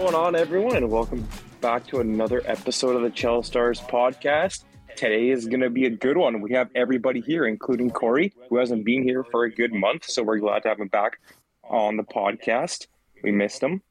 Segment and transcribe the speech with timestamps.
[0.00, 1.28] going on, everyone, and welcome
[1.60, 4.64] back to another episode of the Chel Stars podcast.
[4.96, 6.40] Today is going to be a good one.
[6.40, 10.22] We have everybody here, including Corey, who hasn't been here for a good month, so
[10.22, 11.20] we're glad to have him back
[11.64, 12.86] on the podcast.
[13.22, 13.82] We missed him.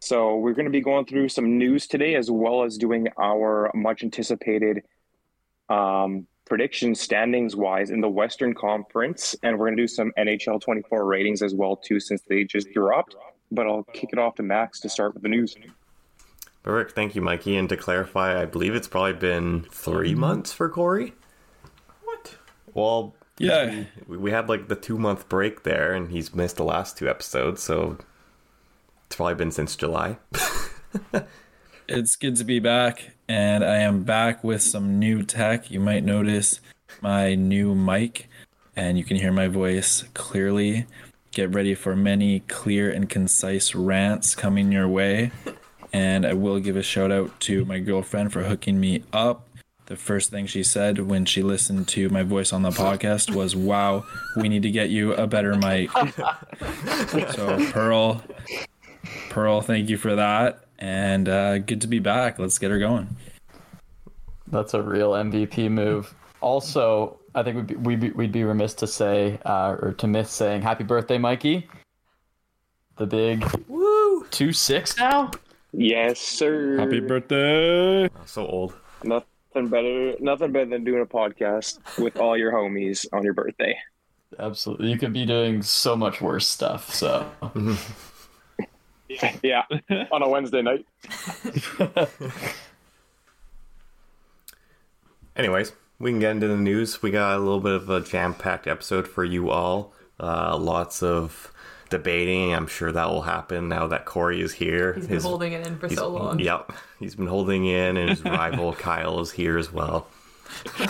[0.00, 3.72] So, we're going to be going through some news today, as well as doing our
[3.74, 4.84] much anticipated
[5.68, 9.34] um, predictions standings wise in the Western Conference.
[9.42, 12.72] And we're going to do some NHL 24 ratings as well, too, since they just
[12.72, 13.16] dropped.
[13.50, 15.56] But I'll kick it off to Max to start with the news.
[16.62, 16.94] Perfect.
[16.96, 17.56] Thank you, Mikey.
[17.56, 20.20] And to clarify, I believe it's probably been three mm-hmm.
[20.20, 21.14] months for Corey.
[22.04, 22.36] What?
[22.74, 23.84] Well, Yeah.
[24.08, 27.08] we we had like the two month break there, and he's missed the last two
[27.08, 27.98] episodes, so
[29.06, 30.18] it's probably been since July.
[31.88, 35.70] It's good to be back, and I am back with some new tech.
[35.70, 36.60] You might notice
[37.00, 38.28] my new mic,
[38.74, 40.86] and you can hear my voice clearly.
[41.36, 45.32] Get ready for many clear and concise rants coming your way.
[45.92, 49.46] And I will give a shout out to my girlfriend for hooking me up.
[49.84, 53.54] The first thing she said when she listened to my voice on the podcast was,
[53.54, 55.90] Wow, we need to get you a better mic.
[57.34, 58.24] so, Pearl,
[59.28, 60.64] Pearl, thank you for that.
[60.78, 62.38] And uh, good to be back.
[62.38, 63.14] Let's get her going.
[64.46, 66.14] That's a real MVP move.
[66.40, 70.06] Also, I think we'd be, we'd be, we'd be remiss to say, uh, or to
[70.06, 71.68] miss saying, happy birthday, Mikey.
[72.96, 74.24] The big Woo!
[74.30, 75.30] two six now.
[75.70, 76.78] Yes, sir.
[76.78, 78.08] Happy birthday.
[78.24, 78.74] So old.
[79.04, 83.76] Nothing better, nothing better than doing a podcast with all your homies on your birthday.
[84.38, 86.94] Absolutely, you could be doing so much worse stuff.
[86.94, 87.30] So
[89.42, 89.64] Yeah,
[90.10, 90.86] on a Wednesday night.
[95.36, 97.02] Anyways, we can get into the news.
[97.02, 99.92] We got a little bit of a jam packed episode for you all.
[100.18, 101.52] Uh, lots of
[101.90, 102.52] debating.
[102.52, 104.94] I'm sure that will happen now that Corey is here.
[104.94, 106.38] He's been holding it in for so long.
[106.38, 110.06] Yep, he's been holding in, and his rival Kyle is here as well.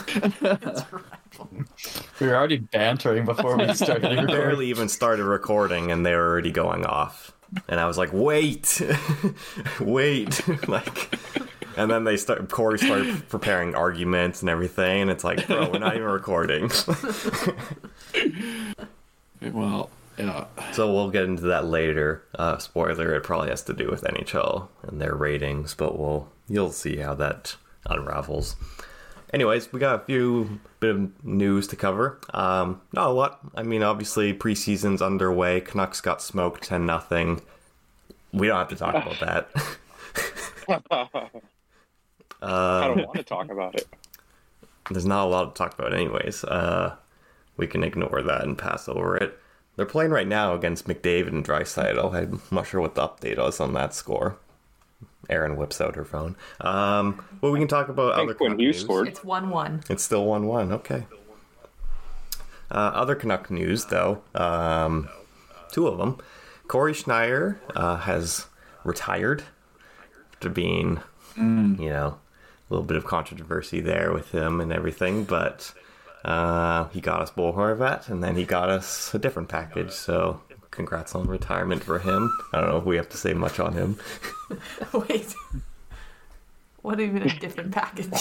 [2.20, 4.26] we were already bantering before we started recording.
[4.26, 7.32] barely even started recording and they were already going off.
[7.68, 8.82] And I was like, wait,
[9.80, 10.68] wait.
[10.68, 11.18] like,
[11.76, 15.02] and then they start, Corey started preparing arguments and everything.
[15.02, 16.70] And it's like, bro, we're not even recording.
[19.52, 20.46] Well, yeah.
[20.72, 22.24] so we'll get into that later.
[22.34, 26.72] Uh, spoiler, it probably has to do with NHL and their ratings, but we'll, you'll
[26.72, 28.56] see how that unravels.
[29.32, 32.18] Anyways, we got a few bit of news to cover.
[32.32, 33.40] Um, not a lot.
[33.54, 35.60] I mean, obviously preseason's underway.
[35.60, 37.42] Canucks got smoked ten nothing.
[38.32, 39.50] We don't have to talk about that.
[42.42, 43.86] I don't want to talk about it.
[44.90, 46.44] There's not a lot to talk about, anyways.
[46.44, 46.96] Uh,
[47.56, 49.38] we can ignore that and pass over it.
[49.76, 52.14] They're playing right now against McDavid and Draisaitl.
[52.14, 54.38] I'm not sure what the update is on that score.
[55.28, 56.36] Erin whips out her phone.
[56.60, 58.82] Um, well, we can talk about I other think when Canuck Hughes news.
[58.84, 59.82] scored, It's 1 1.
[59.90, 60.72] It's still 1 1.
[60.72, 61.06] Okay.
[62.70, 64.22] Uh, other Canuck news, though.
[64.34, 65.08] Um,
[65.72, 66.18] two of them.
[66.68, 68.46] Cory Schneider uh, has
[68.84, 69.44] retired
[70.32, 71.00] after being,
[71.36, 72.18] you know,
[72.68, 75.72] a little bit of controversy there with him and everything, but
[76.24, 80.40] uh, he got us Bo Horvat and then he got us a different package, so
[80.70, 82.36] congrats on retirement for him.
[82.52, 83.98] I don't know if we have to say much on him.
[84.92, 85.34] Wait.
[86.82, 88.12] What even a different package?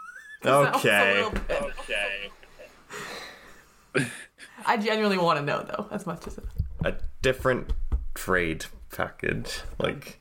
[0.44, 1.24] okay.
[1.50, 2.30] Okay.
[4.66, 6.44] I genuinely want to know, though, as much as it.
[6.84, 7.72] A different
[8.14, 9.60] trade package.
[9.78, 10.20] Like,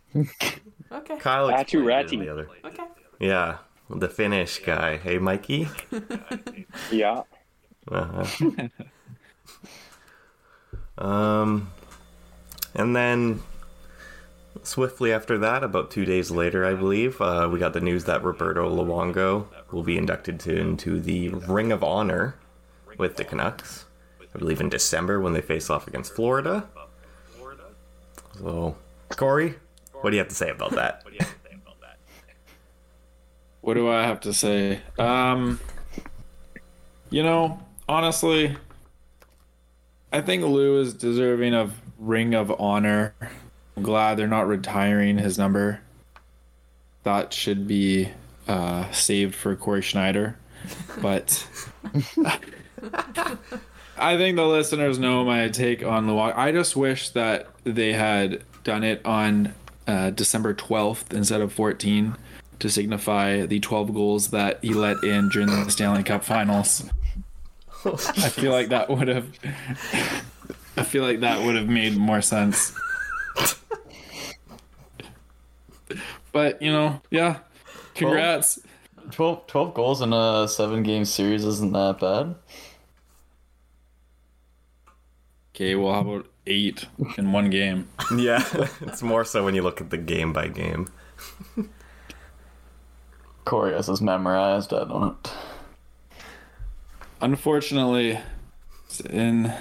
[0.91, 1.17] Okay.
[1.19, 2.49] Kyle Atu explained it the other.
[2.65, 2.83] Okay.
[3.19, 3.57] Yeah,
[3.89, 4.97] the Finnish guy.
[4.97, 5.67] Hey, Mikey.
[6.91, 7.23] yeah.
[7.91, 8.67] Uh-huh.
[10.97, 11.71] um,
[12.75, 13.41] and then
[14.63, 18.23] swiftly after that, about two days later, I believe, uh, we got the news that
[18.23, 22.35] Roberto Luongo will be inducted to, into the Ring of Honor
[22.97, 23.85] with the Canucks.
[24.33, 26.67] I believe in December when they face off against Florida.
[28.37, 28.77] So,
[29.09, 29.55] Corey,
[29.93, 31.03] what do you have to say about that?
[33.61, 34.79] What do I have to say?
[34.97, 35.59] Um,
[37.09, 38.55] you know, honestly,
[40.11, 43.13] I think Lou is deserving of Ring of Honor.
[43.75, 45.81] I'm glad they're not retiring his number.
[47.03, 48.09] That should be
[48.47, 50.37] uh, saved for Cory Schneider.
[51.01, 51.47] But
[53.97, 56.33] I think the listeners know my take on Luau.
[56.35, 59.53] I just wish that they had done it on
[59.87, 62.15] uh, December 12th instead of 14
[62.59, 66.83] to signify the 12 goals that he let in during the Stanley Cup Finals.
[67.85, 69.31] I feel like that would have.
[70.75, 72.73] I feel like that would have made more sense.
[76.31, 77.39] But you know, yeah.
[77.95, 78.59] Congrats.
[79.11, 82.35] 12, 12 goals in a seven game series isn't that bad.
[85.55, 86.85] Okay, well, how about eight
[87.17, 87.87] in one game?
[88.15, 88.43] Yeah,
[88.81, 90.87] it's more so when you look at the game by game.
[93.45, 94.73] Corey has this memorized.
[94.73, 95.33] I don't.
[97.21, 98.19] Unfortunately,
[99.09, 99.53] in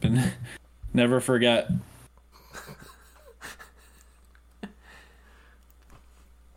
[0.00, 0.32] been
[0.94, 1.70] never forget.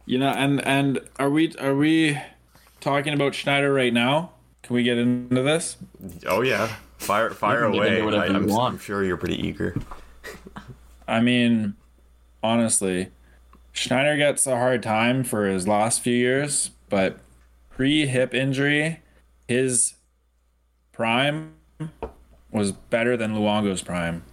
[0.06, 2.20] You know, and and are we are we
[2.82, 4.32] talking about Schneider right now?
[4.64, 5.78] Can we get into this?
[6.26, 6.68] Oh yeah,
[6.98, 8.02] fire fire away.
[8.02, 8.50] I, I'm.
[8.52, 9.76] I'm sure you're pretty eager.
[11.08, 11.76] I mean,
[12.42, 13.10] honestly,
[13.80, 17.18] Schneider gets a hard time for his last few years, but
[17.70, 19.00] pre hip injury,
[19.48, 19.94] his
[20.92, 21.54] prime
[22.52, 24.24] was better than Luongo's prime.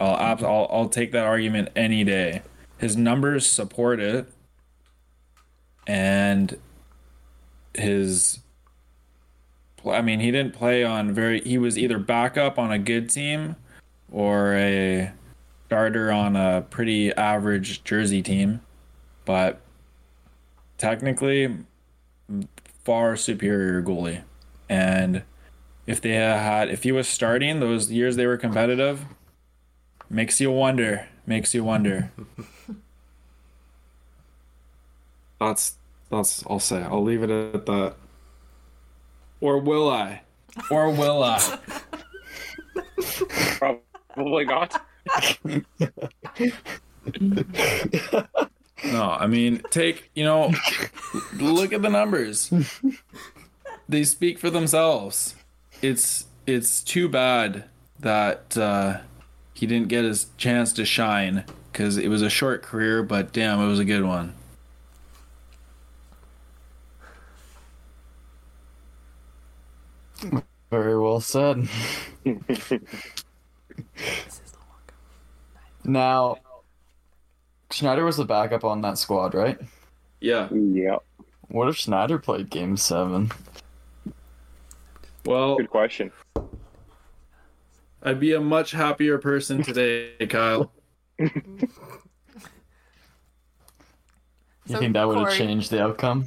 [0.00, 2.42] I'll, I'll I'll take that argument any day.
[2.78, 4.26] His numbers support it,
[5.86, 6.58] and
[7.78, 8.40] his.
[9.88, 11.42] I mean, he didn't play on very.
[11.42, 13.54] He was either backup on a good team,
[14.10, 15.12] or a
[15.66, 18.62] starter on a pretty average Jersey team,
[19.26, 19.60] but
[20.78, 21.54] technically
[22.84, 24.22] far superior goalie.
[24.70, 25.22] And
[25.86, 29.04] if they had, if he was starting those years they were competitive,
[30.08, 31.06] makes you wonder.
[31.26, 32.10] Makes you wonder.
[35.40, 35.74] that's
[36.10, 36.82] that's I'll say.
[36.82, 37.96] I'll leave it at that.
[39.40, 40.22] Or will I?
[40.70, 41.58] Or will I?
[44.14, 44.80] Probably not.
[48.84, 50.52] No, I mean, take, you know,
[51.34, 52.52] look at the numbers.
[53.88, 55.34] They speak for themselves.
[55.82, 57.64] It's it's too bad
[58.00, 58.98] that uh,
[59.54, 63.60] he didn't get his chance to shine because it was a short career, but damn,
[63.60, 64.34] it was a good one.
[70.70, 71.68] Very well said.
[75.84, 76.38] now,
[77.70, 79.58] Schneider was the backup on that squad, right?
[80.20, 80.48] Yeah.
[80.52, 80.96] Yeah.
[81.48, 83.30] What if Schneider played Game Seven?
[85.24, 86.12] Well, Good question.
[88.02, 90.70] I'd be a much happier person today, Kyle.
[91.18, 91.28] You
[94.68, 96.26] So, think that would have changed the outcome?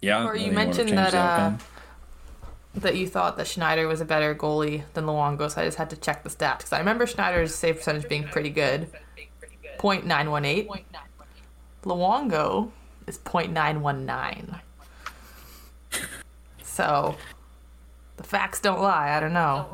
[0.00, 0.24] Yeah.
[0.26, 1.52] Or you think it would've mentioned that uh,
[2.74, 5.90] that you thought that Schneider was a better goalie than Luongo, so I just had
[5.90, 8.88] to check the stats because I remember Schneider's save percentage being pretty good,
[9.78, 10.68] .918.
[11.84, 12.70] Luongo
[13.06, 14.60] is .919.
[16.62, 17.16] So
[18.16, 19.10] the facts don't lie.
[19.16, 19.66] I don't know.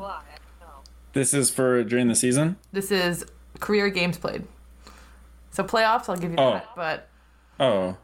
[1.13, 2.57] This is for during the season.
[2.71, 3.25] This is
[3.59, 4.43] career games played.
[5.51, 6.53] So playoffs, I'll give you Oh.
[6.53, 6.67] that.
[6.75, 7.07] But
[7.59, 7.95] Oh,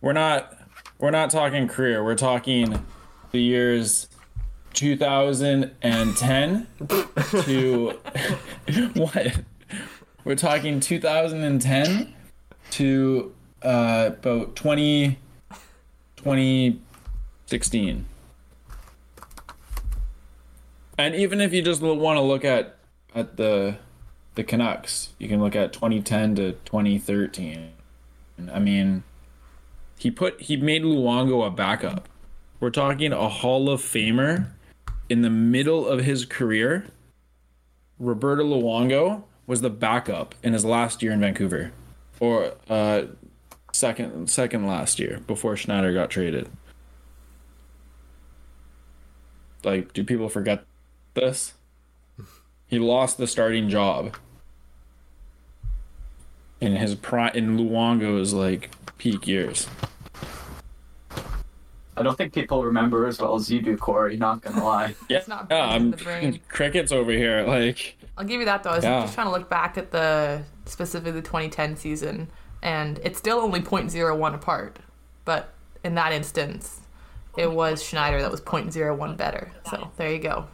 [0.00, 0.52] we're not
[0.98, 2.02] we're not talking career.
[2.02, 2.84] We're talking
[3.30, 4.08] the years
[4.74, 6.66] 2010
[7.44, 7.90] to
[8.94, 9.36] what?
[10.26, 12.12] We're talking 2010
[12.70, 15.20] to uh, about 20
[16.16, 18.06] 2016.
[20.98, 22.76] And even if you just want to look at
[23.14, 23.76] at the
[24.34, 27.70] the Canucks, you can look at 2010 to 2013.
[28.52, 29.04] I mean,
[29.96, 32.08] he put he made Luongo a backup.
[32.58, 34.48] We're talking a Hall of Famer
[35.08, 36.88] in the middle of his career.
[38.00, 41.72] Roberto Luongo was the backup in his last year in Vancouver,
[42.20, 43.02] or uh,
[43.72, 46.48] second second last year before Schneider got traded.
[49.64, 50.64] Like, do people forget
[51.14, 51.54] this?
[52.66, 54.16] He lost the starting job
[56.60, 59.68] in his prime in Luongo's like peak years.
[61.96, 64.16] I don't think people remember as well as you do, Corey.
[64.16, 64.94] Not gonna lie.
[65.08, 66.40] Yeah, not yeah, in I'm the brain.
[66.48, 67.42] crickets over here.
[67.46, 68.70] Like, I'll give you that though.
[68.70, 69.00] I was Yeah.
[69.02, 72.28] just trying to look back at the specifically the 2010 season,
[72.62, 74.78] and it's still only 0.01 apart.
[75.24, 75.52] But
[75.84, 76.80] in that instance,
[77.36, 79.52] it was Schneider that was 0.01 better.
[79.70, 80.46] So there you go.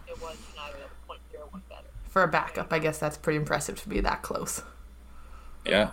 [2.08, 4.62] For a backup, I guess that's pretty impressive to be that close.
[5.64, 5.92] yeah.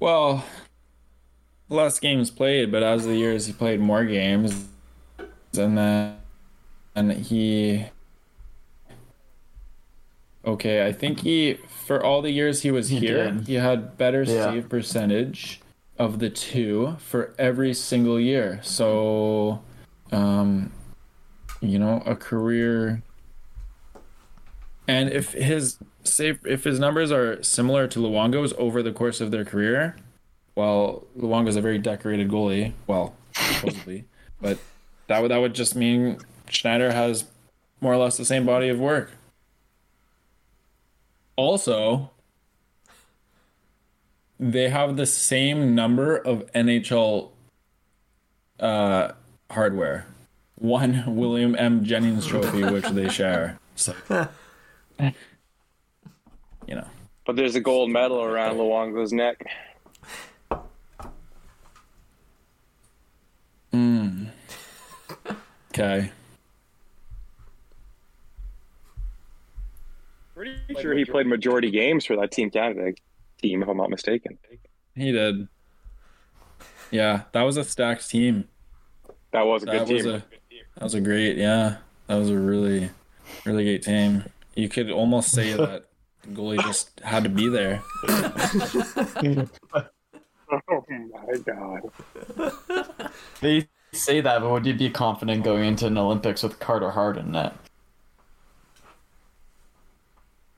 [0.00, 0.44] Well,
[1.68, 4.68] less games played, but as the years he played more games,
[5.56, 6.16] and then
[6.94, 7.86] and he.
[10.44, 13.46] Okay, I think he for all the years he was He here, did.
[13.46, 14.50] he had better Yeah.
[14.52, 15.60] save percentage
[15.98, 18.60] of the two for every single year.
[18.62, 19.62] So,
[20.12, 20.72] um,
[21.60, 23.02] you know, a career
[24.86, 29.30] And if his save, if his numbers are similar to Luongo's over the course of
[29.30, 29.96] their career,
[30.58, 34.06] well, Luongo's a very decorated goalie, well, supposedly,
[34.40, 34.58] but
[35.06, 37.26] that would that would just mean Schneider has
[37.80, 39.12] more or less the same body of work.
[41.36, 42.10] Also,
[44.40, 47.30] they have the same number of NHL
[48.58, 49.12] uh,
[49.52, 50.06] hardware.
[50.56, 51.84] One William M.
[51.84, 53.60] Jennings trophy, which they share.
[53.76, 53.94] So,
[54.98, 55.14] you
[56.74, 56.88] know.
[57.24, 59.46] But there's a gold medal around Luongo's neck.
[65.70, 66.10] Okay.
[70.34, 72.92] Pretty sure he played majority games for that Team Canada
[73.40, 74.38] team, if I'm not mistaken.
[74.94, 75.48] He did.
[76.90, 78.48] Yeah, that was a stacked team.
[79.32, 80.06] That was a good That team.
[80.06, 80.24] a
[80.76, 81.78] that was a great yeah.
[82.06, 82.90] That was a really
[83.44, 84.24] really great team.
[84.54, 85.86] You could almost say that
[86.22, 87.82] the goalie just had to be there.
[90.50, 93.10] Oh my god.
[93.42, 97.16] They say that, but would you be confident going into an Olympics with Carter Hart
[97.16, 97.54] in net?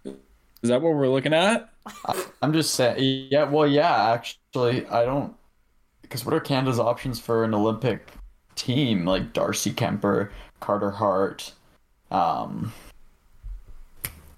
[0.04, 1.70] Is that what we're looking at?
[2.42, 3.28] I'm just saying.
[3.30, 4.12] Yeah, well, yeah.
[4.12, 5.34] Actually, I don't.
[6.02, 8.08] Because what are Canada's options for an Olympic
[8.56, 9.06] team?
[9.06, 11.52] Like Darcy Kuemper, Carter Hart.
[12.10, 12.72] Um.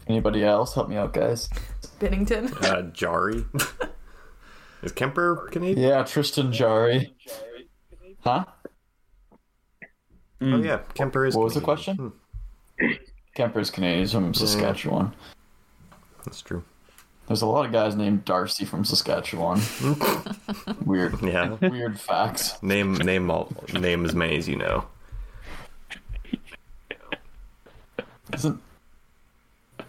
[0.06, 0.74] Anybody else?
[0.74, 1.48] Help me out, guys.
[1.98, 2.52] Binnington.
[2.62, 3.44] Uh, Jarry.
[4.82, 5.88] Is Kemper Canadian?
[5.88, 7.14] Yeah, Tristan Jarry.
[8.20, 8.44] Huh?
[10.42, 11.36] Oh yeah, Kuemper is.
[11.36, 12.12] What was the Canadian.
[12.80, 12.98] question?
[13.36, 15.14] Kuemper's Canadian from Saskatchewan.
[16.24, 16.64] That's true.
[17.28, 19.60] There's a lot of guys named Darcy from Saskatchewan.
[20.84, 21.20] Weird.
[21.22, 21.50] Yeah.
[21.60, 22.60] Weird facts.
[22.62, 24.84] Name name all name as many as you know.
[28.34, 28.60] Isn't.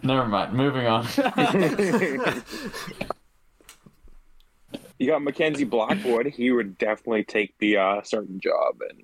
[0.02, 0.52] Never mind.
[0.54, 1.06] Moving on.
[4.98, 6.26] You got Mackenzie Blackwood.
[6.28, 9.02] He would definitely take the uh, starting job, and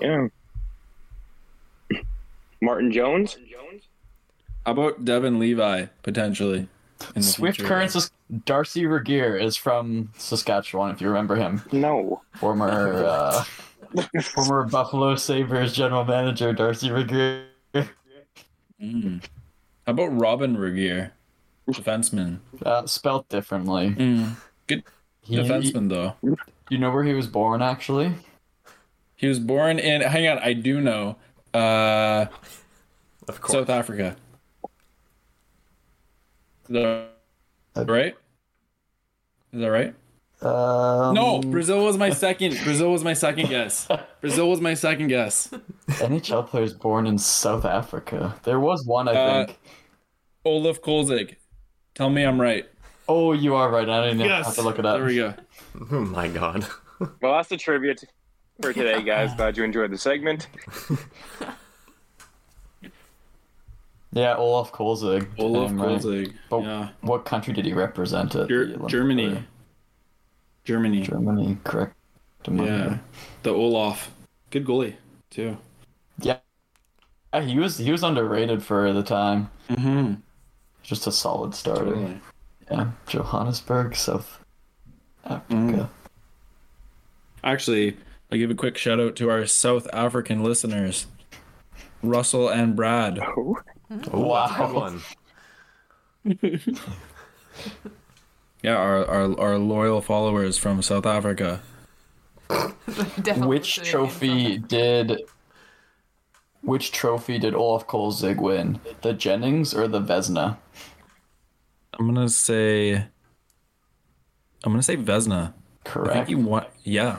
[0.00, 0.28] yeah.
[2.60, 3.36] Martin Jones.
[4.64, 6.68] How about Devon Levi potentially?
[7.14, 7.68] In the Swift future?
[7.68, 8.10] Currents is
[8.46, 11.62] Darcy Regier is from Saskatchewan, if you remember him.
[11.70, 12.22] No.
[12.34, 13.44] Former uh,
[14.22, 17.44] former Buffalo Sabres general manager Darcy Regier.
[18.82, 19.22] Mm.
[19.86, 21.12] How about Robin Regehr,
[21.70, 22.40] defenseman?
[22.64, 23.90] Uh, spelt differently.
[23.90, 24.36] Mm.
[24.66, 24.82] Good
[25.22, 26.16] He, defenseman though.
[26.68, 28.14] you know where he was born, actually?
[29.14, 30.00] He was born in.
[30.02, 31.16] Hang on, I do know.
[31.56, 32.26] Uh,
[33.28, 33.52] Of course.
[33.52, 34.16] South Africa.
[36.68, 36.74] Is
[37.74, 38.14] that right?
[39.52, 39.94] Is that right?
[40.42, 42.58] Um, No, Brazil was my second.
[42.64, 43.88] Brazil was my second guess.
[44.20, 45.48] Brazil was my second guess.
[45.88, 48.34] NHL players born in South Africa.
[48.42, 49.58] There was one, I Uh, think.
[50.44, 51.36] Olaf Kolzig.
[51.94, 52.66] Tell me I'm right.
[53.08, 53.88] Oh, you are right.
[53.88, 54.98] I didn't have to look it up.
[54.98, 55.34] There we go.
[55.92, 56.66] oh my god.
[57.00, 58.06] Well, that's the trivia t-
[58.60, 59.34] for today, guys.
[59.36, 60.48] Glad you enjoyed the segment.
[64.12, 65.28] Yeah, Olaf Kolzig.
[65.38, 66.00] Olaf Damn right.
[66.00, 66.34] Kolzig.
[66.48, 66.88] But Yeah.
[67.02, 69.28] what country did he represent at Ger- Germany.
[69.30, 69.44] Play?
[70.64, 71.02] Germany.
[71.02, 71.94] Germany, correct.
[72.50, 72.96] Yeah.
[73.42, 74.10] The Olaf.
[74.48, 74.94] Good goalie
[75.28, 75.58] too.
[76.20, 76.38] Yeah,
[77.42, 79.50] he was he was underrated for the time.
[79.68, 80.14] Mm-hmm.
[80.82, 81.84] Just a solid starter.
[81.84, 82.20] Totally.
[82.70, 84.38] Yeah, Johannesburg, South
[85.26, 85.50] Africa.
[85.54, 85.88] Mm.
[87.44, 87.98] Actually,
[88.30, 91.06] I give a quick shout out to our South African listeners,
[92.02, 93.18] Russell and Brad.
[93.20, 93.56] Oh,
[93.88, 94.72] Oh, that's a good Wow.
[94.74, 95.00] one.
[98.62, 101.60] Yeah, our, our our loyal followers from South Africa.
[103.36, 105.20] Which trophy did?
[106.62, 108.80] Which trophy did Olaf Kolzig win?
[109.02, 110.56] The Jennings or the Vezina?
[111.98, 112.94] I'm gonna say.
[114.64, 115.34] I'm gonna say Vezina.
[115.34, 115.54] I think
[115.84, 116.28] Correct.
[116.28, 116.64] he won.
[116.82, 117.18] Yeah.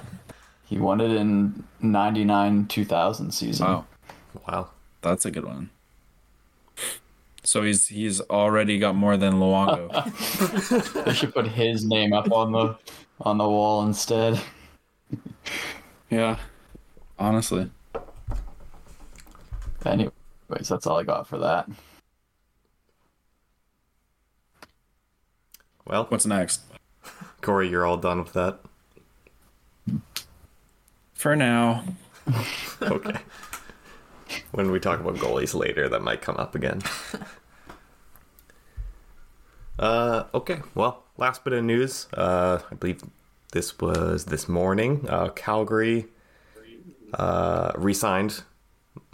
[0.68, 3.66] He won it in '99 2000 season.
[3.68, 3.86] Wow,
[4.48, 4.70] Wow.
[5.02, 5.70] that's a good one.
[7.44, 9.90] So he's he's already got more than Luongo.
[11.06, 12.78] They should put his name up on the
[13.22, 14.40] on the wall instead.
[16.10, 16.38] yeah.
[17.18, 17.72] Honestly.
[19.86, 20.12] Anyways,
[20.68, 21.70] that's all I got for that.
[25.86, 26.62] Well, What's next?
[27.42, 28.60] Corey, you're all done with that.
[31.18, 31.84] For now.
[32.82, 33.18] Okay.
[34.52, 36.82] when we talk about goalies later, that might come up again.
[39.80, 40.60] Uh, okay.
[40.74, 42.08] Well, last bit of news.
[42.12, 43.04] Uh, I believe
[43.52, 45.06] this was this morning.
[45.08, 46.08] Uh, Calgary
[47.14, 48.42] uh, re-signed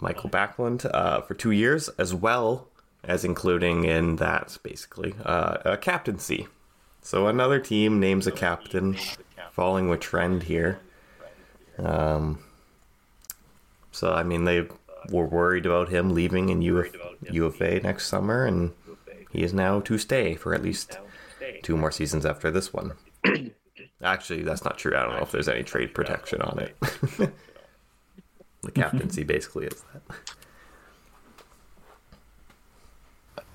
[0.00, 2.68] Mikael Backlund uh, for two years, as well
[3.02, 6.48] as including in that basically uh, a captaincy.
[7.02, 8.96] So another team names a captain,
[9.52, 10.80] following a trend here.
[11.78, 12.38] Um,
[13.92, 14.66] so I mean they
[15.10, 16.94] were worried about him leaving in UF,
[17.30, 18.72] UFA next summer, and
[19.30, 20.98] he is now to stay for at least
[21.62, 22.92] two more seasons after this one.
[24.02, 24.96] Actually, that's not true.
[24.96, 26.76] I don't know if there's any trade protection on it.
[28.62, 30.02] the captaincy basically is that.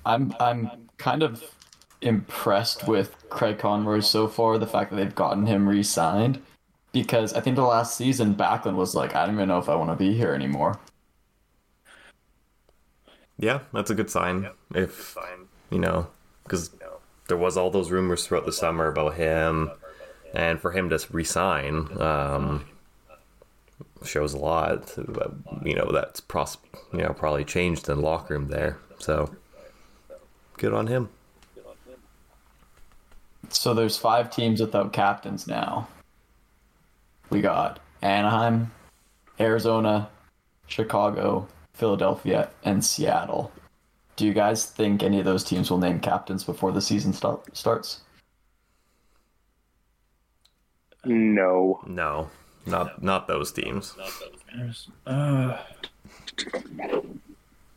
[0.04, 1.44] I'm I'm kind of
[2.00, 4.58] impressed with Craig Conroy so far.
[4.58, 6.42] The fact that they've gotten him re-signed,
[6.92, 9.74] because I think the last season Backlund was like, I don't even know if I
[9.74, 10.78] want to be here anymore.
[13.38, 14.48] Yeah, that's a good sign.
[14.74, 15.16] If
[15.70, 16.08] you know,
[16.44, 16.70] because
[17.28, 19.70] there was all those rumors throughout the summer about him,
[20.34, 22.66] and for him to resign um,
[24.04, 24.94] shows a lot.
[25.64, 26.58] You know, that's pros-
[26.92, 28.78] you know probably changed in the locker room there.
[28.98, 29.34] So
[30.58, 31.08] good on him.
[33.48, 35.88] So there's five teams without captains now.
[37.30, 38.72] We got Anaheim,
[39.38, 40.10] Arizona,
[40.66, 43.52] Chicago, Philadelphia, and Seattle.
[44.16, 47.56] Do you guys think any of those teams will name captains before the season start,
[47.56, 48.00] starts?
[51.04, 51.80] No.
[51.86, 52.28] No,
[52.66, 53.94] not not those teams.
[55.06, 55.56] Uh,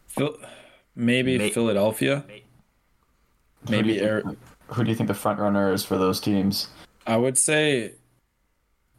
[0.07, 0.37] Phil,
[0.95, 2.25] maybe May- Philadelphia.
[3.69, 4.23] Maybe who do, you Air,
[4.67, 6.67] who do you think the front runner is for those teams?
[7.07, 7.93] I would say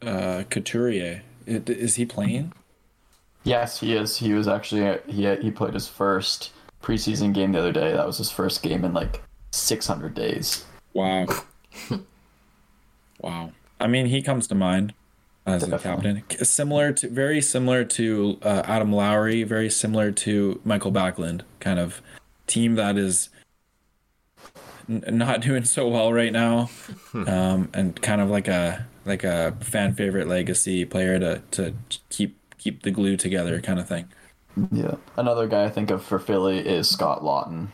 [0.01, 1.23] uh, Couturier.
[1.45, 2.53] It, is he playing?
[3.43, 4.17] Yes, he is.
[4.17, 7.93] He was actually he he played his first preseason game the other day.
[7.93, 9.21] That was his first game in like
[9.51, 10.65] 600 days.
[10.93, 11.27] Wow.
[13.21, 13.51] wow.
[13.79, 14.93] I mean, he comes to mind
[15.45, 16.23] as a captain.
[16.43, 22.01] Similar to, very similar to uh, Adam Lowry, very similar to Mikael Backlund, kind of
[22.47, 23.29] team that is
[24.89, 26.69] n- not doing so well right now,
[27.13, 31.73] um, and kind of like a like a fan favorite legacy player to to
[32.09, 34.07] keep keep the glue together, kind of thing.
[34.71, 34.95] Yeah.
[35.17, 37.67] Another guy I think of for Philly is Scott Laughton.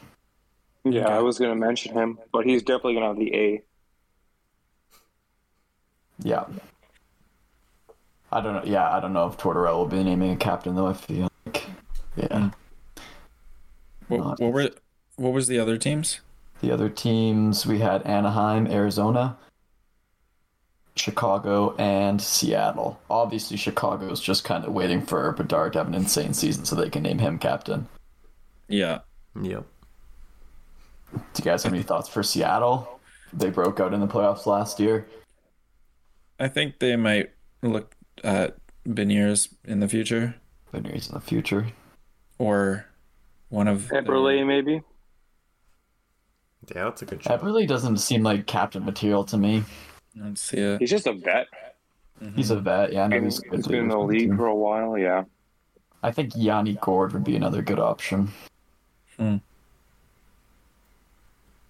[0.83, 3.63] Yeah, I was going to mention him, but he's definitely going to have the A.
[6.23, 6.45] Yeah.
[8.31, 8.63] I don't know.
[8.63, 10.87] Yeah, I don't know if Tortorella will be naming a captain though.
[10.87, 11.65] I feel like,
[12.15, 12.49] yeah.
[14.07, 14.69] What, what were
[15.17, 16.21] what was the other teams?
[16.61, 19.37] The other teams we had Anaheim, Arizona,
[20.95, 22.99] Chicago, and Seattle.
[23.09, 26.89] Obviously, Chicago's just kind of waiting for Bedard to have an insane season so they
[26.89, 27.87] can name him captain.
[28.67, 28.99] Yeah.
[29.41, 29.65] Yep.
[31.13, 32.99] Do you guys have any thoughts for Seattle?
[33.33, 35.07] They broke out in the playoffs last year.
[36.39, 40.35] I think they might look at Beniers in the future,
[40.71, 41.67] Vineyards in the future.
[42.37, 42.85] or
[43.49, 44.81] one of their- Eberle, maybe?
[46.73, 47.39] Yeah, that's a good shot.
[47.39, 49.63] That really doesn't seem like captain material to me.
[50.15, 50.79] Let's see it.
[50.79, 51.47] He's just a vet.
[52.35, 52.93] He's a vet.
[52.93, 53.67] Yeah, I know And he's he's good.
[53.71, 55.23] been in the league for a while, yeah.
[56.03, 58.29] I think Yanni Gourde would be another good option.
[59.17, 59.37] Hmm.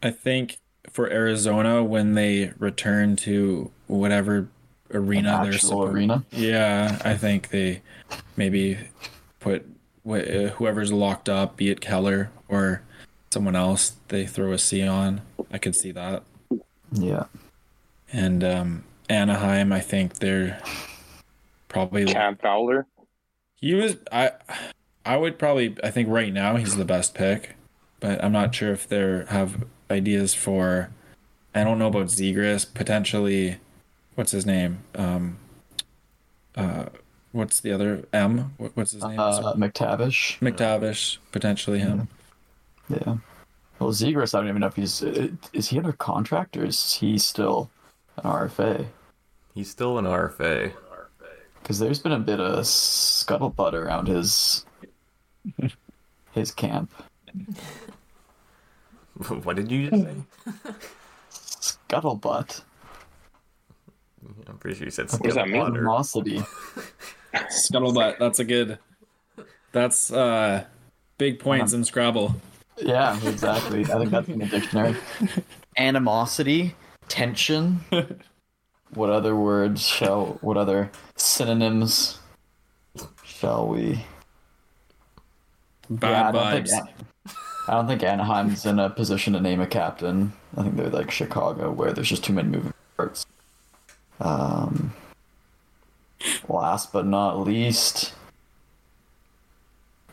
[0.03, 0.57] I think
[0.89, 4.49] for Arizona when they return to whatever
[4.93, 5.93] arena An they're supposed.
[5.93, 6.23] arena.
[6.31, 7.81] Yeah, I think they
[8.35, 8.77] maybe
[9.39, 9.65] put
[10.05, 12.81] wh- uh, whoever's locked up, be it Keller or
[13.31, 15.21] someone else, they throw a C on.
[15.51, 16.23] I could see that.
[16.91, 17.25] Yeah.
[18.11, 20.61] And um, Anaheim, I think they're
[21.67, 22.85] probably Cam Fowler.
[23.55, 24.31] He was I
[25.05, 27.55] I would probably I think right now he's the best pick,
[27.99, 30.89] but I'm not sure if they have ideas for
[31.55, 33.57] I don't know about Zegras, potentially
[34.15, 34.79] what's his name?
[34.95, 35.37] Um
[36.55, 36.85] uh
[37.31, 38.53] what's the other M?
[38.57, 39.19] What, what's his name?
[39.19, 40.39] Uh, McTavish.
[40.39, 42.09] McTavish, potentially him.
[42.89, 43.17] Yeah.
[43.79, 47.17] Well, Zegras, I don't even know if he's is he under contract or is he
[47.17, 47.69] still
[48.17, 48.85] an RFA?
[49.55, 50.73] He's still an RFA.
[51.61, 54.65] Because there's been a bit of scuttlebutt around his
[56.31, 56.91] his camp.
[59.43, 60.15] what did you just say?
[61.31, 62.61] Scuttlebutt.
[64.47, 65.23] I'm pretty sure you said scuttlebutt.
[65.23, 65.57] does that mean?
[65.59, 65.77] Water.
[65.77, 66.41] Animosity.
[67.33, 68.77] Scuttlebutt, that's a good
[69.71, 70.65] that's uh
[71.17, 72.35] big points in Scrabble.
[72.81, 73.81] Yeah, exactly.
[73.85, 74.95] I think that's in the dictionary.
[75.77, 76.75] Animosity,
[77.07, 77.81] tension.
[78.93, 80.37] What other words shall?
[80.41, 82.19] What other synonyms
[83.23, 84.03] shall we?
[85.89, 86.69] Bad I don't vibes.
[86.69, 86.89] think
[87.69, 90.33] I don't think Anaheim's in a position to name a captain.
[90.57, 93.25] I think they're like Chicago, where there's just too many moving parts.
[94.19, 94.93] Um,
[96.49, 98.13] last but not least,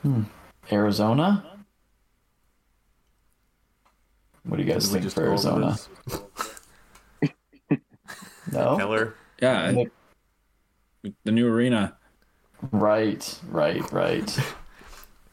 [0.03, 0.23] hmm,
[0.71, 1.45] Arizona.
[4.49, 5.77] What do you guys think just for Arizona?
[8.53, 8.77] No.
[8.79, 9.15] Keller.
[9.43, 9.93] Yeah, Nick-
[11.25, 11.95] the new arena.
[12.73, 14.39] Right, right, right.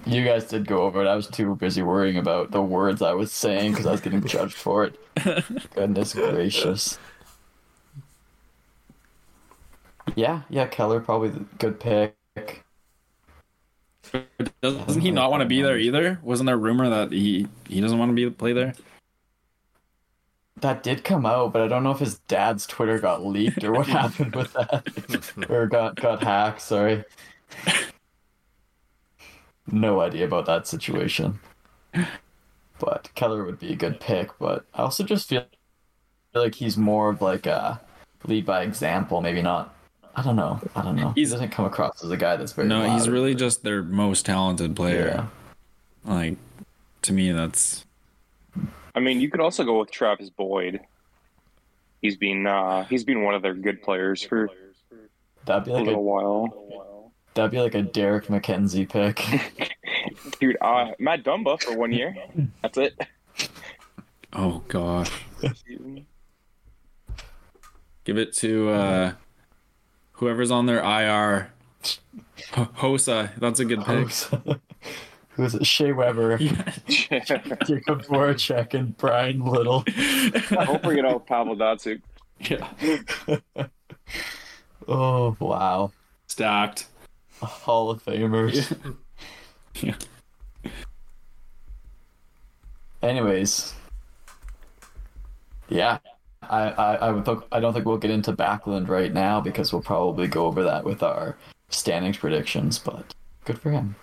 [0.05, 1.07] You guys did go over it.
[1.07, 4.21] I was too busy worrying about the words I was saying because I was getting
[4.23, 4.99] judged for it.
[5.73, 6.99] Goodness gracious.
[10.15, 12.15] Yeah, yeah, Keller probably the good pick.
[14.61, 16.19] Doesn't he not want to be there either?
[16.21, 18.75] Wasn't there rumor that he he doesn't want to be play there?
[20.61, 23.73] That did come out, but I don't know if his dad's Twitter got leaked or
[23.73, 26.61] what happened with that, or got got hacked.
[26.61, 27.03] Sorry,
[29.71, 31.39] no idea about that situation.
[32.79, 35.45] But Keller would be a good pick, but I also just feel
[36.33, 37.81] like he's more of like a
[38.25, 39.21] lead by example.
[39.21, 39.73] Maybe not.
[40.15, 40.61] I don't know.
[40.75, 41.11] I don't know.
[41.15, 42.67] He's- he doesn't come across as a guy that's very.
[42.67, 43.13] No, he's loud.
[43.13, 45.27] really just their most talented player.
[46.05, 46.11] Yeah.
[46.13, 46.37] Like
[47.03, 47.83] to me, that's
[48.95, 50.79] I mean, you could also go with Travis Boyd.
[52.01, 54.49] He's been uh, he's been one of their good players for
[55.45, 57.11] That'd be a like little a while.
[57.33, 59.75] that'd be like a Derek MacKenzie pick.
[60.39, 62.15] Dude, uh, Matt Dumba for one year.
[62.61, 62.99] That's it.
[64.33, 65.11] oh gosh.
[68.03, 69.13] Give it to uh
[70.13, 71.51] whoever's on their IR.
[71.83, 71.99] H-
[72.53, 74.09] Hossa, that's a good pick.
[75.35, 75.65] Who is it?
[75.65, 79.83] Shea Weber, Jakub Voracek, and Bryan Little.
[79.87, 82.01] I Don't forget about Pavel Datsyuk.
[82.39, 83.67] Yeah.
[84.87, 85.91] Oh wow,
[86.27, 86.85] Stacked.
[87.41, 88.77] Hall of Famers.
[89.81, 89.95] Yeah.
[93.01, 93.73] Anyways,
[95.69, 95.97] yeah,
[96.43, 99.73] I I I, would think, I don't think we'll get into Backlund right now because
[99.73, 101.35] we'll probably go over that with our
[101.69, 102.77] standings predictions.
[102.77, 103.95] But good for him.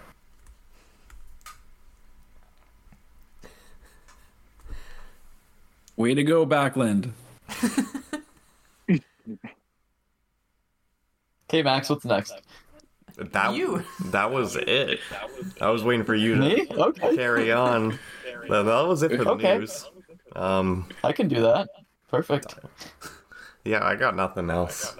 [5.96, 7.12] Way to go, Backlund.
[11.50, 12.32] Okay, Max, what's next?
[13.18, 13.84] That You.
[14.06, 15.00] that was it.
[15.60, 17.98] I was waiting for you to Okay, carry on.
[18.48, 19.58] That that was it for the Okay.
[19.58, 19.84] news.
[20.34, 21.68] Um, I can do that.
[22.08, 22.54] Perfect.
[23.66, 24.96] yeah, I got nothing else.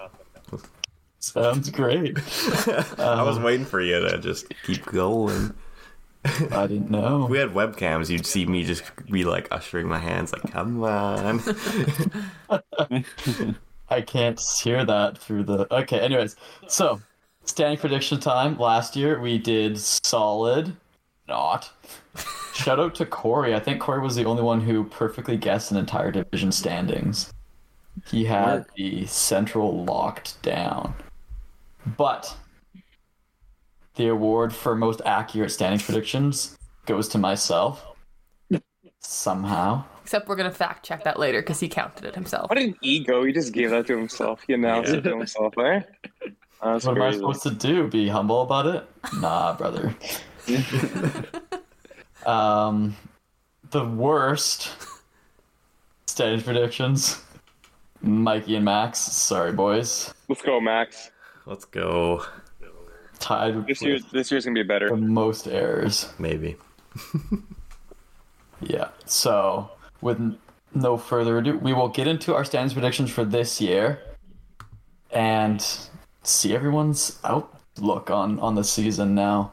[1.20, 2.18] Sounds great.
[2.98, 5.54] I was waiting for you to just keep going.
[6.52, 7.24] I didn't know.
[7.24, 10.82] If we had webcams, you'd see me just be like ushering my hands, like, come
[10.84, 11.42] on.
[13.90, 15.72] I can't hear that through the.
[15.74, 16.36] Okay, anyways,
[16.68, 17.00] so
[17.44, 18.58] standing prediction time.
[18.58, 20.76] Last year we did solid,
[21.28, 21.70] not.
[22.54, 23.54] Shout out to Corey.
[23.54, 27.32] I think Corey was the only one who perfectly guessed an entire division standings.
[28.06, 28.74] He had Work.
[28.74, 30.94] the central locked down.
[31.96, 32.34] But
[33.96, 37.84] the award for most accurate standings predictions goes to myself.
[39.00, 39.84] Somehow.
[40.02, 42.48] Except we're gonna fact check that later because he counted it himself.
[42.50, 43.24] What an ego!
[43.24, 44.42] He just gave that to himself.
[44.46, 44.98] He announced Yeah.
[44.98, 45.80] it to himself, eh?
[46.62, 47.18] That's What am I crazy.
[47.18, 47.88] supposed to do?
[47.88, 48.84] Be humble about it?
[49.20, 49.94] Nah, brother.
[52.26, 52.96] um,
[53.70, 54.70] the worst
[56.06, 57.22] standings predictions.
[58.00, 58.98] Mikey and Max.
[59.00, 60.12] Sorry, boys.
[60.28, 61.10] Let's go, Max.
[61.46, 62.24] Let's go.
[63.22, 64.88] Tied This year's this year's gonna be better.
[64.90, 66.12] the most errors.
[66.18, 66.56] Maybe.
[68.64, 68.88] Yeah.
[69.06, 69.70] So,
[70.02, 70.38] with
[70.72, 73.98] no further ado, we will get into our standings predictions for this year,
[75.10, 75.60] and
[76.22, 79.52] see everyone's outlook on on the season now.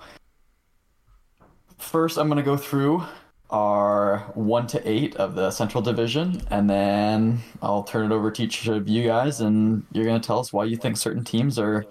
[1.79, 3.03] First, I'm gonna go through
[3.49, 8.43] our one to eight of the Central Division, and then I'll turn it over to
[8.43, 11.84] each of you guys, and you're gonna tell us why you think certain teams are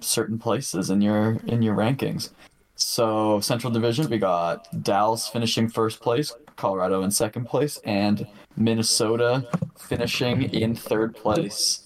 [0.00, 2.30] certain places in your in your rankings.
[2.74, 9.48] So Central Division, we got Dallas finishing first place, Colorado in second place, and Minnesota
[9.78, 11.82] finishing in third place.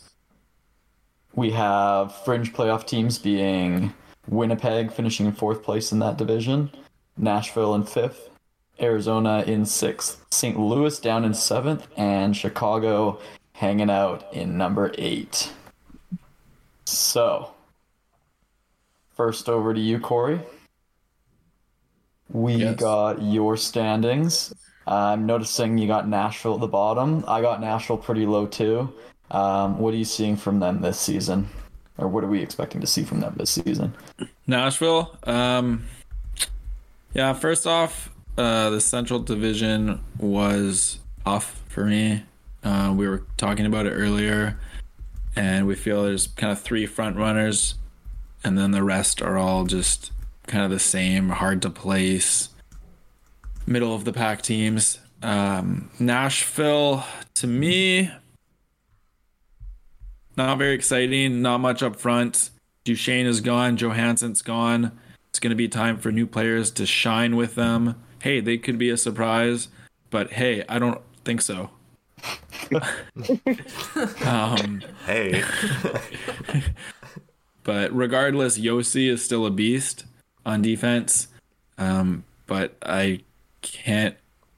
[1.34, 3.94] We have fringe playoff teams being
[4.28, 6.70] Winnipeg finishing in fourth place in that division,
[7.16, 8.30] Nashville in fifth,
[8.80, 10.58] Arizona in sixth, St.
[10.58, 13.20] Louis down in seventh, and Chicago
[13.52, 15.52] hanging out in number eight.
[16.84, 17.52] So,
[19.20, 20.40] first over to you, Corey.
[22.30, 22.76] We Yes.
[22.80, 24.54] got your standings.
[24.86, 27.22] I'm noticing you got Nashville at the bottom.
[27.28, 28.90] I got Nashville pretty low too.
[29.30, 31.50] Um, what are you seeing from them this season?
[31.98, 33.92] Or what are we expecting to see from them this season?
[34.46, 35.14] Nashville.
[35.24, 35.84] Um,
[37.12, 42.22] yeah, first off, uh, the Central Division was off for me.
[42.64, 44.58] Uh, we were talking about it earlier,
[45.36, 47.74] and we feel there's kind of three front runners,
[48.44, 50.12] and then the rest are all just
[50.46, 52.50] kind of the same, hard to place,
[53.66, 54.98] middle of the pack teams.
[55.22, 58.10] Um, Nashville, to me,
[60.36, 61.42] not very exciting.
[61.42, 62.50] Not much up front.
[62.84, 63.76] Duchene is gone.
[63.76, 64.98] Johansen's gone.
[65.28, 68.02] It's going to be time for new players to shine with them.
[68.22, 69.68] Hey, they could be a surprise,
[70.10, 71.70] but hey, I don't think so.
[74.26, 75.42] um, Hey,
[77.62, 80.04] but regardless, Josi is still a beast
[80.44, 81.28] on defense.
[81.78, 83.20] Um, but I
[83.62, 84.16] can't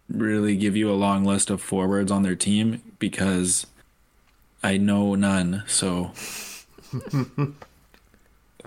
[0.09, 3.67] really give you a long list of forwards on their team because
[4.63, 5.65] I know none.
[5.67, 6.13] So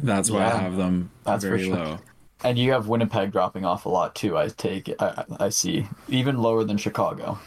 [0.01, 1.75] that's why I have them that's very sure.
[1.75, 1.97] low.
[2.43, 4.37] And you have Winnipeg dropping off a lot too.
[4.37, 4.93] I take.
[4.99, 7.39] I I see even lower than Chicago.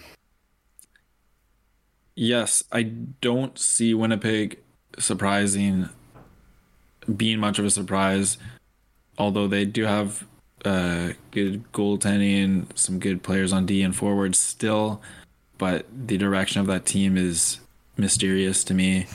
[2.15, 4.59] Yes, I don't see Winnipeg
[4.99, 5.89] surprising,
[7.17, 8.39] being much of a surprise.
[9.17, 10.27] Although they do have
[10.65, 15.03] uh, good goaltending, some good players on D and forward still,
[15.57, 17.61] but the direction of that team is
[17.97, 19.07] mysterious to me.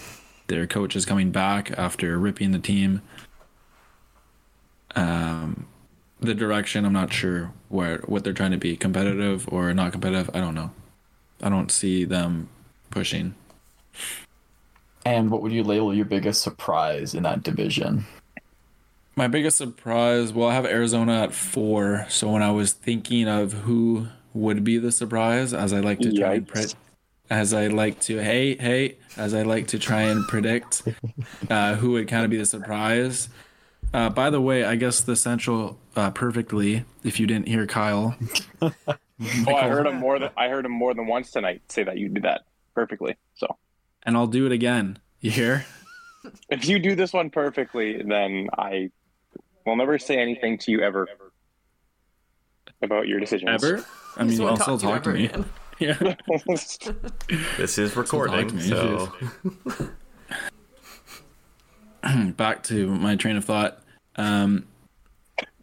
[0.48, 3.02] Their coach is coming back after ripping the team.
[4.96, 5.68] Um,
[6.20, 10.30] the direction I'm not sure where what they're trying to be competitive or not competitive.
[10.34, 10.72] I don't know.
[11.42, 12.50] I don't see them
[12.90, 13.36] pushing.
[15.06, 18.06] And what would you label your biggest surprise in that division?
[19.16, 22.06] My biggest surprise, well, I have Arizona at four.
[22.10, 26.12] So when I was thinking of who would be the surprise, as I like to
[26.12, 26.66] try and pre-
[27.30, 30.84] as I like to hey hey, as I like to try and predict
[31.50, 33.30] uh, who would kind of be the surprise.
[33.94, 36.84] Uh, by the way, I guess the central uh, perfectly.
[37.04, 38.16] If you didn't hear Kyle,
[39.48, 41.98] Oh, I heard him more than I heard him more than once tonight say that
[41.98, 42.42] you did that
[42.74, 43.16] perfectly.
[43.36, 43.58] So
[44.06, 45.00] and I'll do it again.
[45.20, 45.66] You hear?
[46.50, 48.90] if you do this one perfectly, then I
[49.66, 51.08] will never say anything to you ever
[52.82, 53.64] about your decisions.
[53.64, 53.86] Ever?
[54.18, 55.26] I mean, won't I'll still to talk to ever me.
[55.26, 55.46] again.
[55.80, 55.98] Yeah.
[57.58, 59.12] this is recording, me, so
[62.38, 63.82] back to my train of thought.
[64.16, 64.68] Um,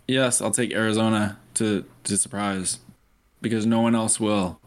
[0.09, 2.81] yes, I'll take Arizona to to surprise
[3.41, 4.61] because no one else will.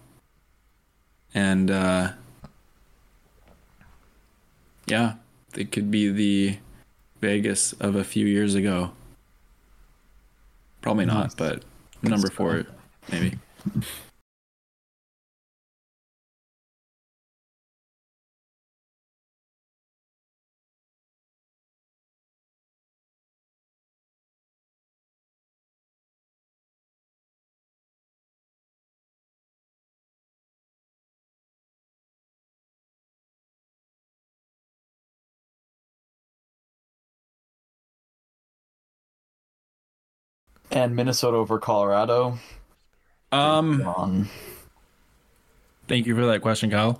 [1.34, 2.14] And uh,
[4.88, 5.15] yeah,
[5.56, 6.58] it could be the
[7.22, 8.91] Vegas of a few years ago.
[10.82, 11.63] Probably not, but
[12.02, 12.65] number four,
[13.12, 13.38] maybe.
[40.74, 42.40] And Minnesota over Colorado.
[43.32, 44.30] Um, On
[45.88, 47.00] Thank you for that question, Kyle.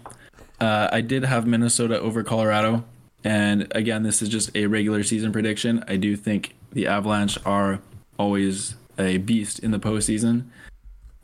[0.60, 2.86] Uh, I did have Minnesota over Colorado.
[3.24, 5.84] And again, this is just a regular season prediction.
[5.88, 7.80] I do think the Avalanche are
[8.20, 10.46] always a beast in the postseason.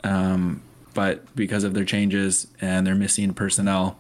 [0.04, 0.62] Um,
[0.94, 4.00] but because of their changes and their missing personnel,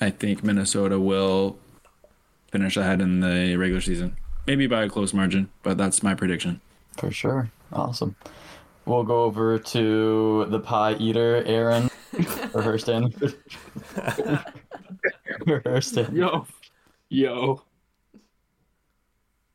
[0.00, 1.58] I think Minnesota will
[2.50, 4.16] finish ahead in the regular season.
[4.46, 6.60] Maybe by a close margin, but that's my prediction.
[6.96, 7.50] for sure.
[7.72, 8.16] Awesome.
[8.86, 11.84] We'll go over to the pie eater, Aaron,
[12.54, 13.12] or Hurston.
[15.46, 16.12] or Hurston.
[16.14, 16.46] Yo.
[17.10, 17.62] Yo.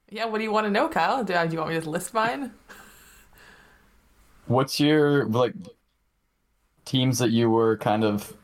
[0.09, 1.23] Yeah, what do you want to know, Kyle?
[1.23, 2.51] Do, do you want me to list mine?
[4.45, 5.55] What's your like
[6.85, 8.35] teams that you were kind of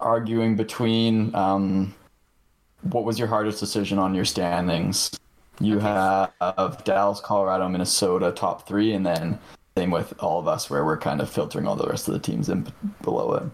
[0.00, 1.34] arguing between?
[1.34, 1.94] Um,
[2.82, 5.17] what was your hardest decision on your standings?
[5.60, 9.38] You have Dallas, Colorado, Minnesota top three, and then
[9.76, 12.20] same with all of us, where we're kind of filtering all the rest of the
[12.20, 12.66] teams in
[13.02, 13.44] below it.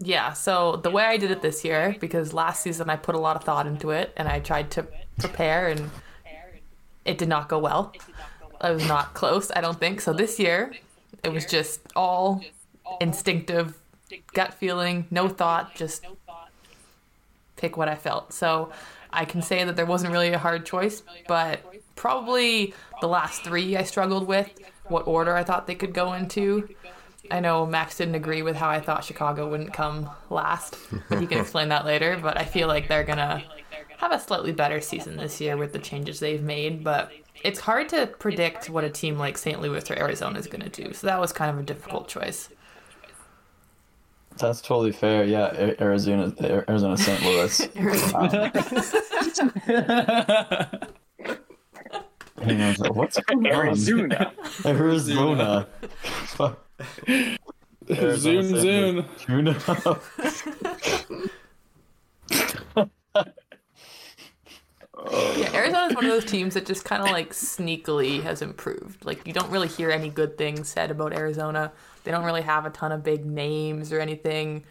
[0.00, 3.18] Yeah, so the way I did it this year, because last season I put a
[3.18, 4.86] lot of thought into it and I tried to
[5.18, 5.90] prepare and
[7.04, 7.92] it did not go well.
[8.60, 10.00] I was not close, I don't think.
[10.00, 10.72] So this year
[11.24, 12.44] it was just all
[13.00, 13.76] instinctive,
[14.34, 16.06] gut feeling, no thought, just
[17.56, 18.32] pick what I felt.
[18.32, 18.70] So
[19.18, 21.60] I can say that there wasn't really a hard choice, but
[21.96, 24.48] probably the last three I struggled with,
[24.84, 26.68] what order I thought they could go into.
[27.28, 30.78] I know Max didn't agree with how I thought Chicago wouldn't come last,
[31.08, 32.16] but he can explain that later.
[32.22, 33.42] But I feel like they're gonna
[33.96, 36.84] have a slightly better season this year with the changes they've made.
[36.84, 37.10] But
[37.42, 39.60] it's hard to predict what a team like St.
[39.60, 40.92] Louis or Arizona is gonna do.
[40.92, 42.50] So that was kind of a difficult choice.
[44.38, 45.24] That's totally fair.
[45.24, 47.20] Yeah, Arizona, Arizona, St.
[47.22, 47.68] Louis.
[52.42, 53.52] Hang on, What's going on?
[53.52, 54.32] Arizona.
[54.64, 55.66] Arizona.
[57.90, 59.04] Arizona Zoom, Saint zoom.
[59.18, 59.48] Tune
[62.76, 62.90] up.
[65.10, 69.04] Yeah, Arizona's one of those teams that just kind of like sneakily has improved.
[69.04, 71.72] Like you don't really hear any good things said about Arizona.
[72.04, 74.64] They don't really have a ton of big names or anything.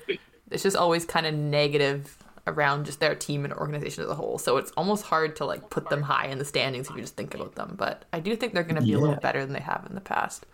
[0.51, 4.37] It's just always kind of negative around just their team and organization as a whole.
[4.37, 7.15] So it's almost hard to like put them high in the standings if you just
[7.15, 7.75] think about them.
[7.77, 9.95] But I do think they're going to be a little better than they have in
[9.95, 10.45] the past.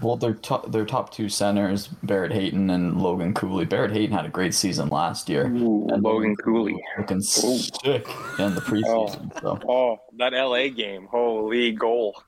[0.00, 3.64] Well, their top their top two centers, Barrett Hayton and Logan Cooley.
[3.66, 5.46] Barrett Hayton had a great season last year.
[5.46, 6.82] Ooh, And Logan Cooley.
[6.98, 9.30] Looking sick in the preseason.
[9.36, 9.40] Oh.
[9.40, 11.06] So Oh, that LA game.
[11.10, 12.20] Holy goal.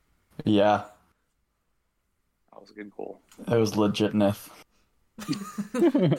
[0.44, 0.84] yeah,
[2.52, 3.18] That was a good goal.
[3.48, 4.50] it was legit Nith.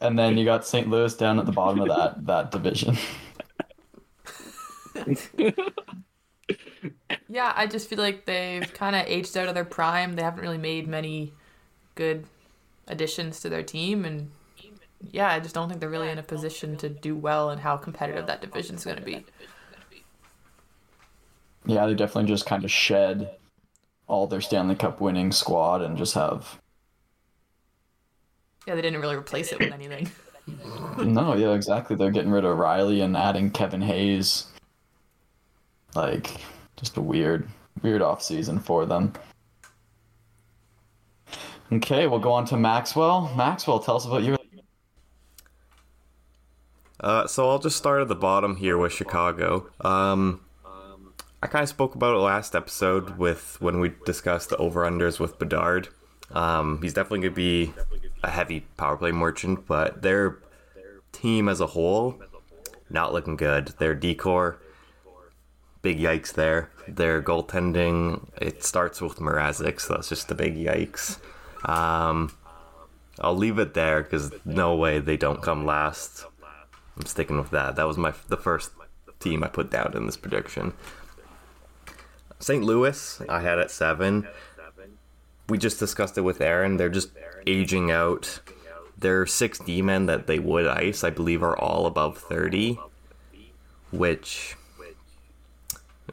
[0.00, 0.88] and then you got St.
[0.88, 2.96] Louis down at the bottom of that that division.
[7.28, 10.14] Yeah, I just feel like they've kind of aged out of their prime.
[10.14, 11.32] They haven't really made many
[11.94, 12.26] good
[12.86, 14.30] additions to their team, and
[15.10, 17.76] yeah, I just don't think they're really in a position to do well and how
[17.76, 19.24] competitive that division's going to be.
[21.64, 23.30] Yeah, they definitely just kind of shed
[24.06, 26.60] all their Stanley Cup winning squad and just have
[28.66, 30.08] Yeah, they didn't really replace it with anything.
[30.98, 31.96] no, yeah, exactly.
[31.96, 34.46] They're getting rid of Riley and adding Kevin Hayes.
[35.94, 36.30] Like,
[36.76, 37.48] just a weird,
[37.82, 39.12] weird off season for them.
[41.72, 43.32] Okay, we'll go on to Maxwell.
[43.36, 44.38] Maxwell, tell us about your.
[47.00, 49.68] Uh, so I'll just start at the bottom here with Chicago.
[49.80, 50.40] Um,
[51.42, 55.20] I kind of spoke about it last episode with when we discussed the over unders
[55.20, 55.88] with Bedard.
[56.30, 57.74] Um, he's definitely going to be
[58.22, 60.38] a heavy power play merchant, but their
[61.12, 62.20] team as a whole
[62.90, 63.68] not looking good.
[63.78, 64.60] Their D core,
[65.86, 66.68] big yikes there.
[66.88, 71.20] Their goaltending, it starts with Mrazek, so that's just the big yikes.
[71.64, 72.36] Um,
[73.20, 76.24] I'll leave it there because no way they don't come last.
[76.96, 77.76] I'm sticking with that.
[77.76, 78.72] That was my the first
[79.20, 80.72] team I put down in this prediction.
[82.40, 82.64] St.
[82.64, 84.26] Louis, I had at seven.
[85.48, 86.78] We just discussed it with Aaron.
[86.78, 87.10] They're just
[87.46, 88.40] aging out.
[88.98, 92.80] Their six D men that they would ice, I believe, are all above thirty,
[93.92, 94.56] which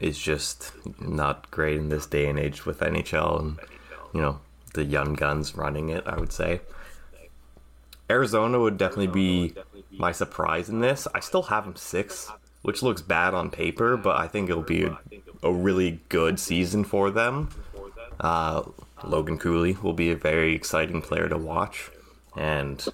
[0.00, 3.58] is just not great in this day and age with NHL and
[4.12, 4.40] you know
[4.74, 6.04] the young guns running it.
[6.06, 6.60] I would say.
[8.10, 9.54] Arizona would definitely be
[9.90, 11.08] my surprise in this.
[11.14, 12.30] I still have them six,
[12.62, 14.98] which looks bad on paper, but I think it'll be a,
[15.42, 17.48] a really good season for them.
[18.20, 18.62] Uh,
[19.02, 21.90] Logan Cooley will be a very exciting player to watch,
[22.36, 22.84] and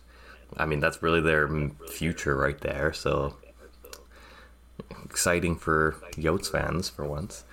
[0.56, 1.48] I mean that's really their
[1.88, 2.92] future right there.
[2.92, 3.36] So
[5.04, 7.44] exciting for Yotes fans for once.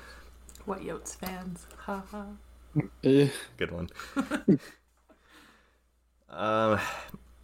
[0.65, 1.67] What Yotes fans?
[1.77, 2.25] Ha ha.
[3.03, 3.89] Eh, Good one.
[6.29, 6.79] um,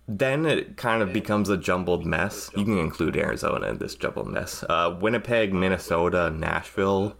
[0.08, 2.50] then it kind of becomes a jumbled mess.
[2.56, 4.64] You can include Arizona in this jumbled mess.
[4.68, 7.16] Uh, Winnipeg, Minnesota, Nashville.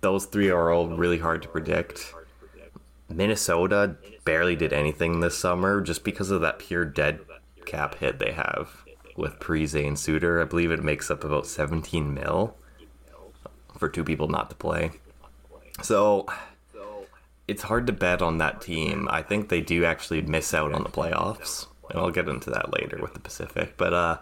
[0.00, 2.14] Those three are all really hard to predict.
[3.08, 7.20] Minnesota barely did anything this summer just because of that pure dead
[7.66, 8.81] cap hit they have
[9.16, 10.40] with Parise and Suter.
[10.40, 12.56] I believe it makes up about 17 mil
[13.78, 14.92] for two people not to play.
[15.82, 16.26] So
[17.48, 19.08] it's hard to bet on that team.
[19.10, 22.72] I think they do actually miss out on the playoffs, and I'll get into that
[22.72, 23.74] later with the Pacific.
[23.76, 24.18] But uh,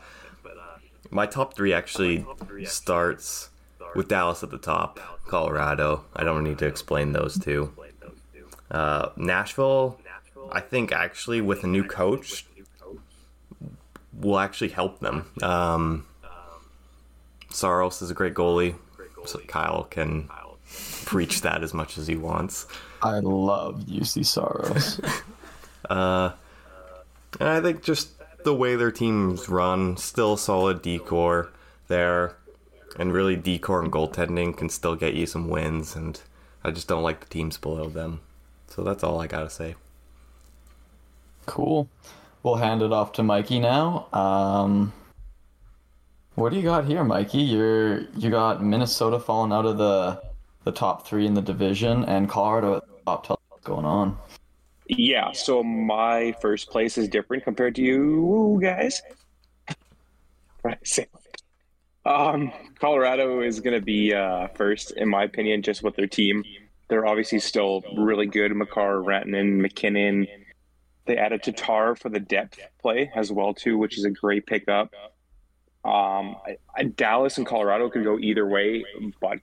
[1.11, 2.25] my top three actually
[2.65, 3.51] starts
[3.95, 6.05] with Dallas at the top, Colorado.
[6.15, 7.73] I don't need to explain those two.
[8.71, 10.01] Uh, Nashville,
[10.53, 12.47] I think actually with a new coach,
[14.21, 15.31] will actually help them.
[15.43, 16.07] Um,
[17.51, 18.75] Saros is a great goalie,
[19.27, 20.29] so Kyle can
[21.05, 22.67] preach that as much as he wants.
[23.03, 25.01] I love Juuse Saros.
[25.89, 26.33] And
[27.41, 28.11] I think just
[28.45, 31.51] the way their teams run, still solid D core
[31.89, 32.37] there,
[32.99, 35.97] and really D core and goaltending can still get you some wins.
[35.97, 36.21] And
[36.63, 38.21] I just don't like the teams below them.
[38.69, 39.75] So that's all I gotta say.
[41.47, 41.89] cool.
[42.43, 44.07] We'll hand it off to Mikey now.
[44.13, 44.93] Um,
[46.35, 47.39] what do you got here, Mikey?
[47.39, 50.23] You're you got Minnesota falling out of the
[50.65, 53.27] the top three in the division, and Colorado at the top.
[53.27, 54.17] Tell what's going on.
[54.89, 59.03] Yeah, so my first place is different compared to you guys.
[62.07, 66.43] Um, Colorado is going to be uh, first, in my opinion, just with their team.
[66.89, 68.55] They're obviously still really good.
[68.57, 70.27] Makar, Rantanen, MacKinnon.
[71.11, 74.95] They added Tatar for the depth play as well too, which is a great pickup.
[75.85, 78.85] Um, I, I, Dallas and Colorado could go either way,
[79.21, 79.41] but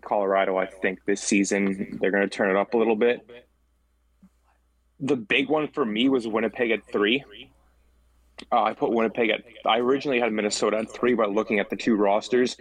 [0.00, 3.28] Colorado, I think this season they're going to turn it up a little bit.
[5.00, 7.24] the big one for me was Winnipeg at three.
[8.52, 9.42] Uh, I put Winnipeg at.
[9.66, 12.56] I originally had Minnesota at three, but looking at the two rosters,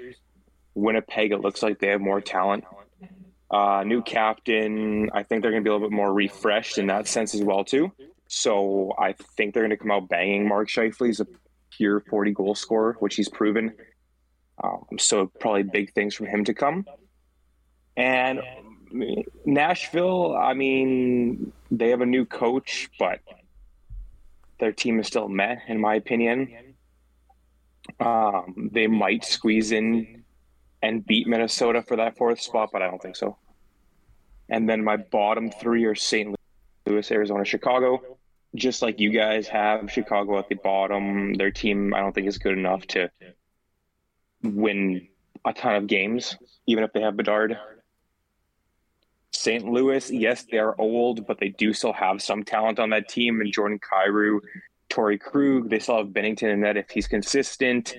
[0.74, 2.64] Winnipeg it looks like they have more talent.
[3.54, 5.12] Uh, new captain.
[5.14, 7.44] I think they're going to be a little bit more refreshed in that sense as
[7.44, 7.92] well too.
[8.28, 10.48] So I think they're going to come out banging.
[10.48, 11.28] Mark Scheifele is a
[11.70, 13.76] pure 40 goal scorer, which he's proven.
[14.64, 16.88] Um, so probably big things from him to come.
[17.96, 18.40] And
[19.46, 23.20] Nashville, I mean, they have a new coach, but
[24.60, 26.74] their team is still met, in my opinion.
[28.00, 30.24] Um, they might squeeze in
[30.82, 33.38] and beat Minnesota for that fourth spot, but I don't think so.
[34.54, 36.36] And then my bottom three are St.
[36.86, 38.20] Louis, Arizona, Chicago.
[38.54, 42.38] Just like you guys have Chicago at the bottom, their team I don't think is
[42.38, 43.10] good enough to
[44.44, 45.08] win
[45.44, 46.38] a ton of games,
[46.68, 47.58] even if they have Bedard.
[49.32, 49.66] St.
[49.66, 53.42] Louis, yes, they are old, but they do still have some talent on that team.
[53.42, 54.40] And Jordan Kyrou,
[54.88, 57.96] Torey Krug, they still have Binnington in that if he's consistent.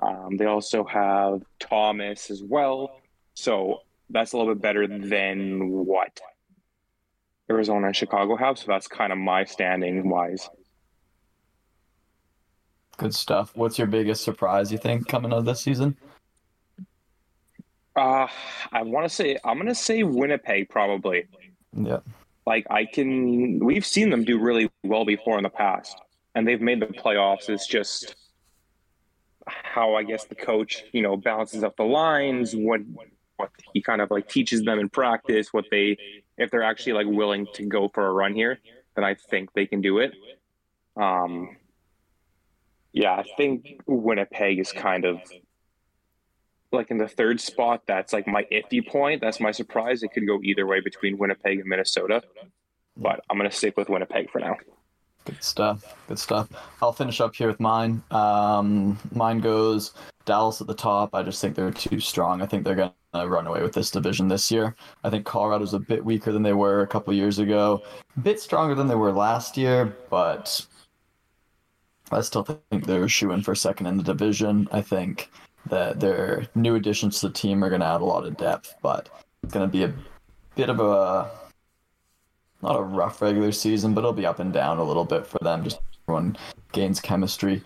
[0.00, 3.00] Um, they also have Thomas as well.
[3.34, 3.80] So
[4.10, 6.20] that's a little bit better than what
[7.50, 8.58] Arizona and Chicago have.
[8.58, 10.48] So that's kind of my standing wise.
[12.96, 13.52] Good stuff.
[13.54, 15.96] What's your biggest surprise you think coming out of this season?
[17.94, 18.26] Uh,
[18.72, 21.24] I want to say I'm gonna say Winnipeg probably.
[21.72, 22.00] Yeah.
[22.46, 26.00] Like I can, we've seen them do really well before in the past,
[26.34, 27.48] and they've made the playoffs.
[27.48, 28.14] It's just
[29.46, 32.80] how I guess the coach, you know, balances up the lines, what
[33.36, 35.98] what he kind of like teaches them in practice, what they
[36.38, 38.58] if they're actually like willing to go for a run here,
[38.94, 40.12] then I think they can do it.
[40.96, 41.56] Um,
[42.92, 45.20] yeah, I think Winnipeg is kind of
[46.72, 47.82] like in the third spot.
[47.86, 49.20] That's like my iffy point.
[49.20, 50.02] That's my surprise.
[50.02, 52.22] It could go either way between Winnipeg and Minnesota,
[52.96, 54.56] but I'm gonna stick with Winnipeg for now.
[55.24, 55.96] Good stuff.
[56.06, 56.48] Good stuff.
[56.80, 58.02] I'll finish up here with mine.
[58.12, 59.92] Um, mine goes
[60.24, 61.14] Dallas at the top.
[61.14, 62.42] I just think they're too strong.
[62.42, 64.74] I think they're going Uh, run away with this division this year.
[65.02, 67.82] I think Colorado's a bit weaker than they were a couple years ago,
[68.16, 70.66] a bit stronger than they were last year, but
[72.10, 74.68] I still think they're shooing for second in the division.
[74.70, 75.30] I think
[75.66, 78.74] that their new additions to the team are going to add a lot of depth,
[78.82, 79.08] but
[79.42, 79.94] it's going to be a
[80.54, 81.30] bit of a
[82.62, 85.38] not a rough regular season, but it'll be up and down a little bit for
[85.38, 85.64] them.
[85.64, 86.36] Just everyone
[86.72, 87.62] gains chemistry.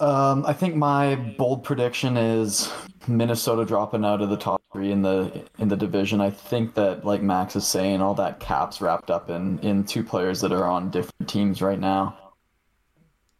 [0.00, 2.72] Um, I think my bold prediction is
[3.06, 6.20] Minnesota dropping out of the top three in the in the division.
[6.20, 10.02] I think that, like Max is saying, all that caps wrapped up in in two
[10.02, 12.18] players that are on different teams right now.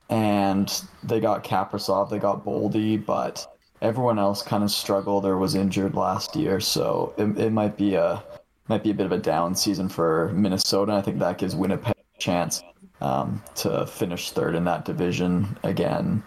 [0.08, 0.72] And
[1.02, 3.44] they got Kaprizov, they got Boldy, but
[3.82, 7.94] everyone else kind of struggled or was injured last year, so it, it might be
[7.94, 8.22] a
[8.68, 10.92] might be a bit of a down season for Minnesota.
[10.92, 12.62] I think that gives Winnipeg a chance
[13.00, 16.22] um, to finish third in that division again.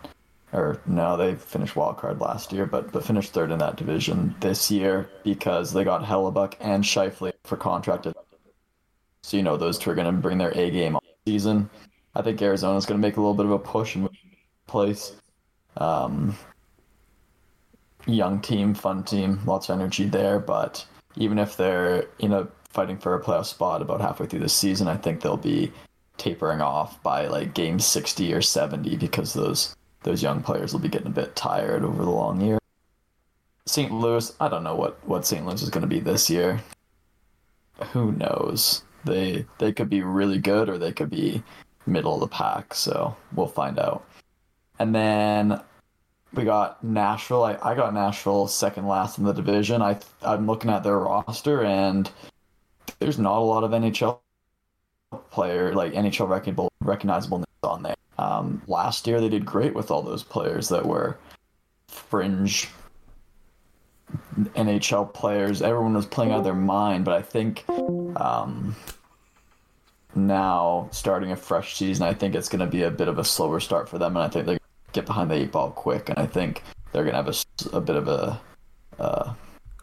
[0.52, 4.36] Or no, they finished wild card last year, but but finished third in that division
[4.40, 8.16] this year because they got Hellebuyck and Scheifele for contracted.
[9.22, 11.70] So you know those two are going to bring their A game all season.
[12.16, 14.10] I think Arizona's going to make a little bit of a push and
[14.66, 15.14] place.
[15.78, 16.36] Um,
[18.08, 22.98] young team, fun team, lots of energy there, but even if they're you know fighting
[22.98, 25.72] for a playoff spot about halfway through the season, I think they'll be
[26.20, 30.90] tapering off by like game 60 or 70 because those those young players will be
[30.90, 32.60] getting a bit tired over the long year.
[33.66, 33.92] St.
[33.92, 35.46] Louis, I don't know what what St.
[35.46, 36.62] Louis is going to be this year.
[37.92, 38.84] Who knows?
[39.06, 41.44] They they could be really good or they could be
[41.86, 44.06] middle of the pack, so we'll find out.
[44.80, 45.60] And then
[46.34, 47.44] we got Nashville.
[47.44, 49.82] I, I got Nashville second last in the division.
[49.82, 52.10] I I'm looking at their roster and
[53.00, 54.20] there's not a lot of NHL
[55.32, 57.96] player like NHL recognizable on there.
[58.18, 61.18] Um, last year they did great with all those players that were
[61.88, 62.70] fringe
[64.56, 65.62] NHL players.
[65.62, 67.64] Everyone was playing out of their mind, but I think
[68.18, 68.76] um,
[70.16, 73.24] now starting a fresh season, I think it's going to be a bit of a
[73.24, 74.58] slower start for them, and I think they
[74.92, 77.82] get behind the eight ball quick, and I think they're going to have a, a
[77.82, 78.42] bit of a,
[79.00, 79.34] uh,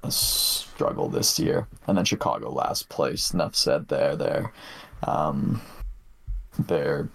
[0.03, 1.69] a struggle this year.
[1.87, 3.33] And then Chicago last place.
[3.33, 4.17] Enough said there.
[4.17, 4.53] There,
[5.03, 5.61] um,
[6.59, 7.09] they're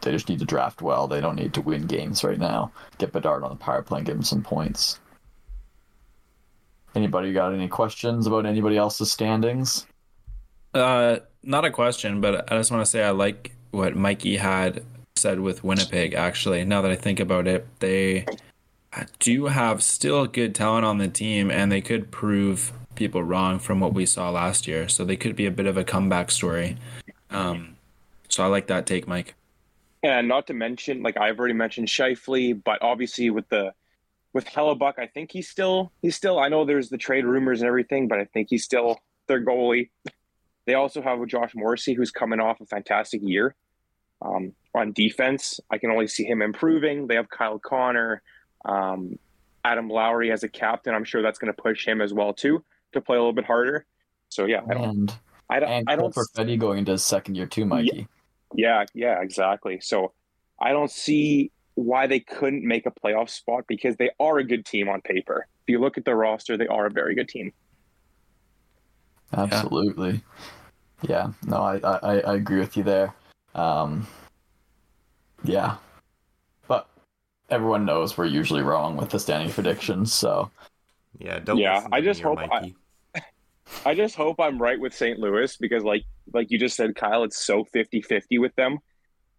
[0.00, 1.08] they just need to draft well.
[1.08, 2.70] They don't need to win games right now.
[2.98, 5.00] Get Bedard on the power play and give him some points.
[6.94, 9.86] Anybody got any questions about anybody else's standings?
[10.72, 14.84] Uh, not a question, but I just want to say I like what Mikey had
[15.16, 16.14] said with Winnipeg.
[16.14, 18.24] Actually, now that I think about it, they
[19.18, 23.80] do have still good talent on the team, and they could prove people wrong from
[23.80, 24.88] what we saw last year.
[24.88, 26.76] So they could be a bit of a comeback story.
[27.30, 27.76] Um,
[28.28, 29.34] so I like that take, Mike.
[30.02, 33.72] And not to mention, like I've already mentioned Scheifele, but obviously with the
[34.32, 36.38] with Hellebuyck, I think he's still he's still.
[36.38, 39.90] I know there's the trade rumors and everything, but I think he's still their goalie.
[40.66, 43.54] They also have Josh Morrissey, who's coming off a fantastic year
[44.20, 45.60] um, on defense.
[45.70, 47.06] I can only see him improving.
[47.06, 48.22] They have Kyle Connor,
[48.64, 49.18] um,
[49.64, 50.94] Adam Lowry as a captain.
[50.94, 52.62] I'm sure that's going to push him as well too
[52.92, 53.86] to play a little bit harder.
[54.28, 54.84] So yeah, I don't.
[54.84, 55.14] And
[55.50, 55.68] I don't.
[55.70, 56.14] and I don't.
[56.14, 58.08] Cole Perfetti going into his second year too, Mikey.
[58.54, 59.80] Yeah, yeah, exactly.
[59.80, 60.12] So
[60.60, 64.66] I don't see why they couldn't make a playoff spot because they are a good
[64.66, 65.46] team on paper.
[65.62, 67.52] If you look at the roster, they are a very good team.
[69.32, 70.22] Absolutely.
[71.02, 71.32] Yeah.
[71.46, 73.14] No, I, I, I agree with you there.
[73.54, 74.08] Um,
[75.44, 75.76] yeah.
[76.66, 76.88] But
[77.48, 80.50] everyone knows we're usually wrong with the standing predictions, so
[81.18, 81.58] Yeah, don't.
[81.58, 82.74] Yeah, I just hope I-
[83.84, 85.18] I just hope I'm right with St.
[85.18, 88.78] Louis because like like you just said, Kyle, it's so 50-50 with them.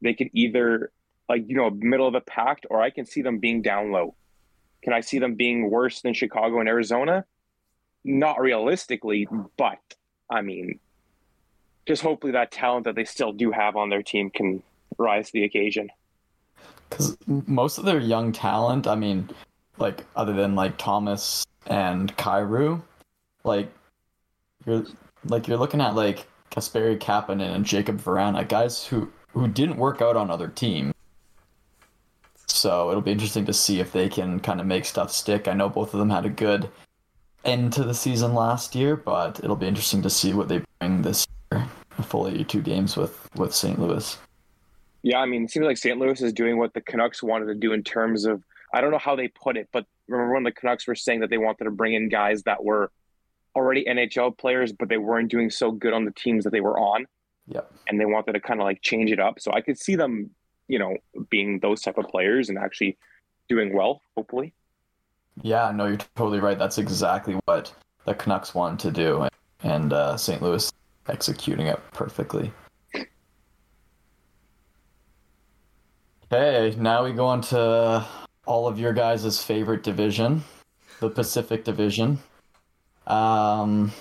[0.01, 0.91] They could either
[1.27, 4.15] like, you know, middle of the pack or I can see them being down low.
[4.84, 7.25] Can I see them being worse than Chicago and Arizona?
[8.03, 9.27] Not realistically,
[9.57, 9.80] but
[10.30, 10.80] I mean,
[11.86, 14.63] just hopefully that talent that they still do have on their team can
[14.97, 15.89] rise to the occasion.
[16.89, 19.30] because most of their young talent, I mean,
[19.77, 22.82] like other than like Thomas and Kyrou,
[23.43, 23.72] like
[24.65, 24.86] you're
[25.26, 30.01] like you're looking at like Kasperi Kapanen and Jakub Vrana, guys who who didn't work
[30.01, 30.93] out on other teams.
[32.47, 35.47] So it'll be interesting to see if they can kind of make stuff stick.
[35.47, 36.70] I know both of them had a good
[37.45, 41.03] end to the season last year, but it'll be interesting to see what they bring
[41.03, 41.67] this year.
[41.97, 43.80] A full 82 games with with St.
[43.80, 44.17] Louis.
[45.03, 45.97] Yeah, I mean, it seems like St.
[45.97, 48.43] Louis is doing what the Canucks wanted to do in terms of
[48.74, 51.30] I don't know how they put it, but remember when the Canucks were saying that
[51.30, 52.91] they wanted to bring in guys that were
[53.55, 56.80] already NHL players, but they weren't doing so good on the teams that they were
[56.80, 57.07] on,
[57.47, 57.72] Yep.
[57.88, 59.39] and they wanted to kind of like change it up.
[59.39, 60.30] So I could see them,
[60.67, 60.97] you know,
[61.30, 62.97] being those type of players and actually
[63.47, 64.53] doing well, hopefully.
[65.41, 66.59] Yeah, no, you're totally right.
[66.59, 67.74] That's exactly what
[68.05, 69.28] the Canucks wanted to do,
[69.63, 70.41] and uh, St.
[70.41, 70.72] Louis
[71.07, 72.51] executing it perfectly.
[76.32, 78.05] Okay, now we go on to
[78.50, 80.43] all of your guys' favorite division,
[81.02, 82.18] the Pacific Division.
[83.06, 83.91] Um,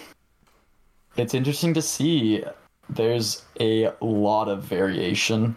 [1.19, 2.43] it's interesting to see.
[2.89, 5.55] There's a lot of variation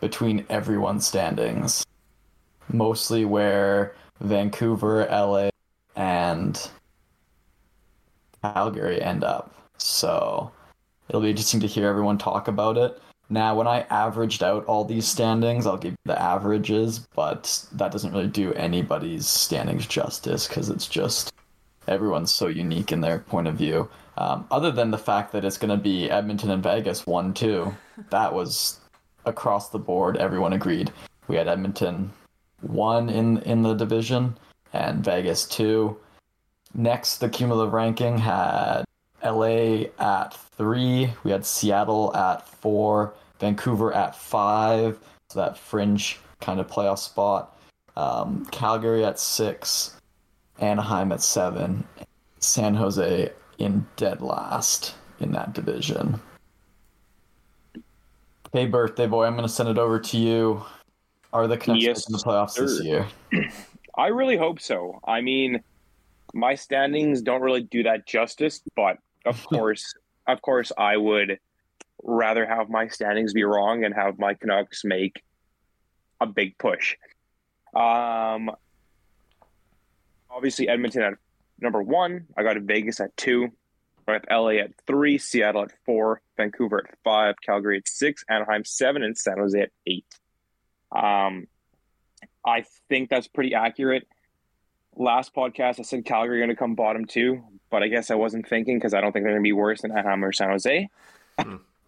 [0.00, 1.86] between everyone's standings,
[2.70, 5.48] mostly where Vancouver, LA,
[5.96, 6.70] and
[8.42, 9.54] Calgary end up.
[9.78, 10.52] So
[11.08, 13.00] it'll be interesting to hear everyone talk about it.
[13.28, 17.90] Now, when I averaged out all these standings, I'll give you the averages, but that
[17.90, 21.32] doesn't really do anybody's standings justice because it's just
[21.88, 23.88] everyone's so unique in their point of view.
[24.16, 27.74] Um, other than the fact that it's going to be Edmonton and Vegas 1 2,
[28.10, 28.78] that was
[29.24, 30.16] across the board.
[30.16, 30.92] Everyone agreed.
[31.28, 32.12] We had Edmonton
[32.60, 34.38] one in in the division
[34.72, 35.96] and Vegas two.
[36.74, 38.84] Next, the cumulative ranking had
[39.24, 41.12] LA at three.
[41.24, 44.98] We had Seattle at four, Vancouver at five,
[45.28, 47.58] so that fringe kind of playoff spot.
[47.96, 49.96] Um, Calgary at six,
[50.58, 51.84] Anaheim at seven,
[52.40, 56.20] San Jose in dead last in that division.
[58.52, 60.64] Hey, birthday boy, I'm going to send it over to you.
[61.32, 63.06] Are the Canucks Yes, making the playoffs this year?
[63.98, 65.00] I really hope so.
[65.04, 65.62] I mean,
[66.32, 69.94] my standings don't really do that justice, but of course,
[70.26, 71.38] of course, I would
[72.02, 75.22] rather have my standings be wrong and have my Canucks make
[76.20, 76.96] a big push.
[77.74, 78.50] Um,
[80.30, 81.14] obviously, Edmonton at
[81.60, 82.26] number one.
[82.36, 83.48] I got Vegas at two.
[84.08, 88.64] I have LA at three, Seattle at four, Vancouver at five, Calgary at six, Anaheim
[88.64, 90.06] seven, and San Jose at eight.
[90.94, 91.48] Um,
[92.46, 94.06] I think that's pretty accurate.
[94.96, 98.48] Last podcast, I said Calgary going to come bottom two, but I guess I wasn't
[98.48, 100.88] thinking because I don't think they're going to be worse than Anaheim or San Jose.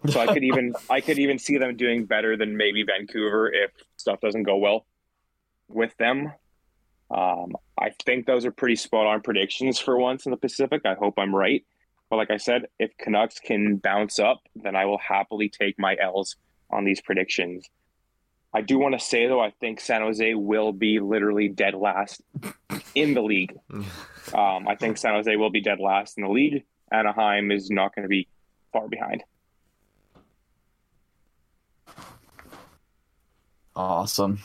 [0.09, 3.71] so I could even I could even see them doing better than maybe Vancouver if
[3.97, 4.85] stuff doesn't go well
[5.69, 6.33] with them.
[7.11, 10.83] Um, I think those are pretty spot on predictions for once in the Pacific.
[10.85, 11.65] I hope I'm right.
[12.11, 15.97] But like I said, if Canucks can bounce up, then I will happily take my
[16.01, 16.37] L's
[16.71, 17.69] on these predictions.
[18.59, 22.21] I do want to say though, I think San Jose will be literally dead last
[22.95, 23.55] in the league.
[24.35, 26.65] Um, I think San Jose will be dead last in the league.
[26.93, 28.29] Anaheim is not going to be
[28.75, 29.25] far behind.
[33.75, 34.41] Awesome.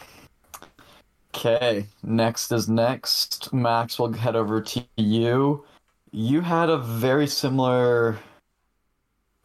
[1.36, 3.52] Okay, next is next.
[3.52, 5.66] Max, we'll head over to you.
[6.12, 8.18] You had a very similar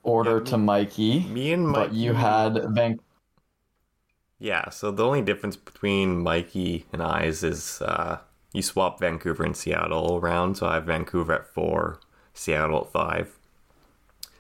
[0.05, 1.89] order to Mikey, Me and Mikey.
[1.89, 3.01] but you had Van.
[4.39, 8.19] Yeah, so the only difference between Mikey and I's is uh,
[8.53, 10.57] you swap Vancouver and Seattle around.
[10.57, 11.99] So I have Vancouver at four,
[12.35, 13.39] Seattle at five.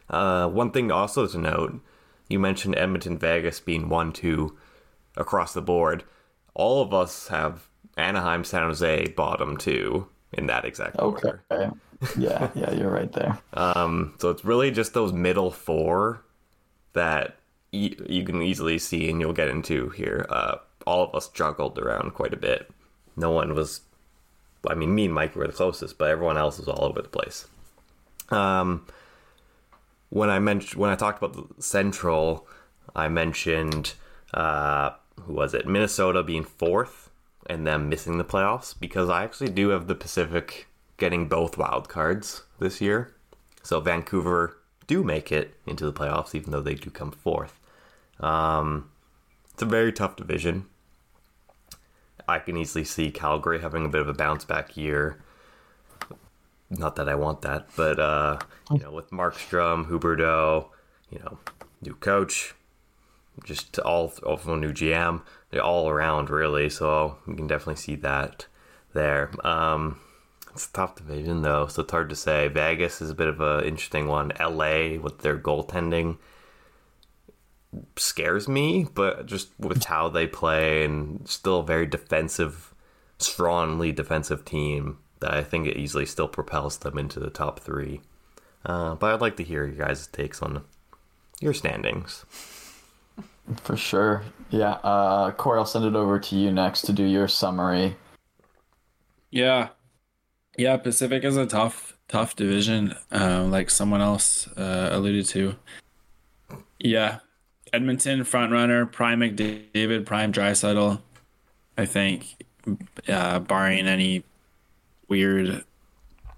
[0.09, 1.80] Uh, one thing also to note
[2.28, 4.57] you mentioned Edmonton Vegas being 1 2
[5.16, 6.05] across the board.
[6.55, 11.42] All of us have Anaheim, San Jose, bottom two in that exact order.
[11.51, 11.64] Okay.
[11.64, 11.74] order.
[12.16, 13.38] Yeah, yeah, you're right there.
[13.55, 16.22] Um, so it's really just those middle four
[16.92, 17.38] that
[17.73, 20.27] you can easily see, and you'll get into here.
[20.29, 20.57] Uh,
[20.87, 22.71] all of us juggled around quite a bit.
[23.16, 23.83] No one was,
[24.66, 27.09] I mean, me and Mike were the closest, but everyone else was all over the
[27.09, 27.47] place.
[28.31, 28.87] Um,
[30.11, 32.47] when I mentioned when I talked about the Central,
[32.95, 33.95] I mentioned
[34.33, 34.91] uh,
[35.23, 35.66] who was it?
[35.66, 37.11] Minnesota being fourth
[37.47, 40.66] and them missing the playoffs because I actually do have the Pacific
[40.97, 43.14] getting both wild cards this year.
[43.62, 47.57] So Vancouver do make it into the playoffs, even though they do come fourth.
[48.21, 48.91] Um,
[49.53, 50.66] it's a very tough division.
[52.29, 55.19] I can easily see Calgary having a bit of a bounce back year.
[56.71, 58.39] Not that I want that, but uh,
[58.71, 60.69] you know, with Markstrom, Huberdeau,
[61.11, 61.39] you know,
[61.81, 62.55] new coach,
[63.45, 66.69] just all also a new GM, they're all around really.
[66.69, 68.47] So you can definitely see that
[68.93, 69.31] there.
[69.47, 69.99] Um,
[70.53, 72.49] it's a tough division though, so it's hard to say.
[72.49, 74.33] Vegas is a bit of an interesting one.
[74.39, 76.19] LA with their goaltending
[77.97, 82.75] scares me, but just with how they play and still a very defensive,
[83.19, 88.01] strongly defensive team that I think it easily still propels them into the top three.
[88.64, 90.62] Uh, but I'd like to hear your guys' takes on
[91.41, 92.25] your standings.
[93.62, 94.23] For sure.
[94.51, 94.73] Yeah.
[94.85, 97.97] Uh, Corey, I'll send it over to you next to do your summary.
[99.31, 99.69] Yeah.
[100.57, 105.55] Yeah, Pacific is a tough, tough division, uh, like someone else uh, alluded to.
[106.79, 107.21] Yeah.
[107.73, 111.01] Edmonton, front runner, Prime McDavid, Prime Draisaitl.
[111.77, 112.37] I think,
[113.09, 114.25] uh, barring any
[115.07, 115.64] weird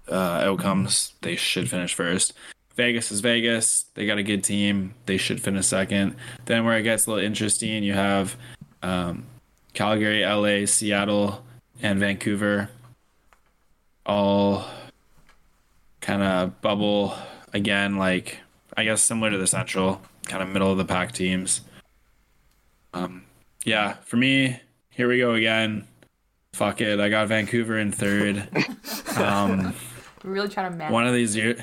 [0.09, 2.33] uh, outcomes, they should finish first.
[2.75, 3.85] Vegas is Vegas.
[3.95, 4.93] They got a good team.
[5.05, 6.15] They should finish second.
[6.45, 8.37] Then where it gets a little interesting, you have
[8.81, 9.25] um,
[9.73, 11.43] Calgary, LA, Seattle,
[11.81, 12.69] and Vancouver
[14.05, 14.65] all
[16.01, 17.15] kind of bubble
[17.53, 18.39] again, like
[18.75, 21.61] I guess similar to the Central, kind of middle of the pack teams.
[22.93, 23.23] Um,
[23.63, 24.59] yeah, for me,
[24.89, 25.87] here we go again.
[26.53, 28.47] Fuck it, I got Vancouver in third.
[29.17, 29.73] Um,
[30.23, 30.93] We're really trying to manage.
[30.93, 31.59] one of these years.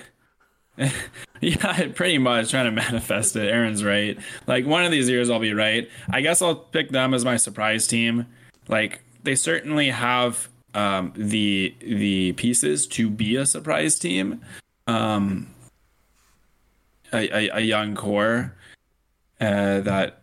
[1.40, 3.48] yeah, pretty much trying to manifest it.
[3.48, 4.18] Aaron's right.
[4.46, 5.88] Like one of these years, I'll be right.
[6.10, 8.26] I guess I'll pick them as my surprise team.
[8.68, 14.40] Like they certainly have um, the the pieces to be a surprise team.
[14.86, 15.48] Um,
[17.12, 18.54] a, a, a young core
[19.40, 20.22] uh, that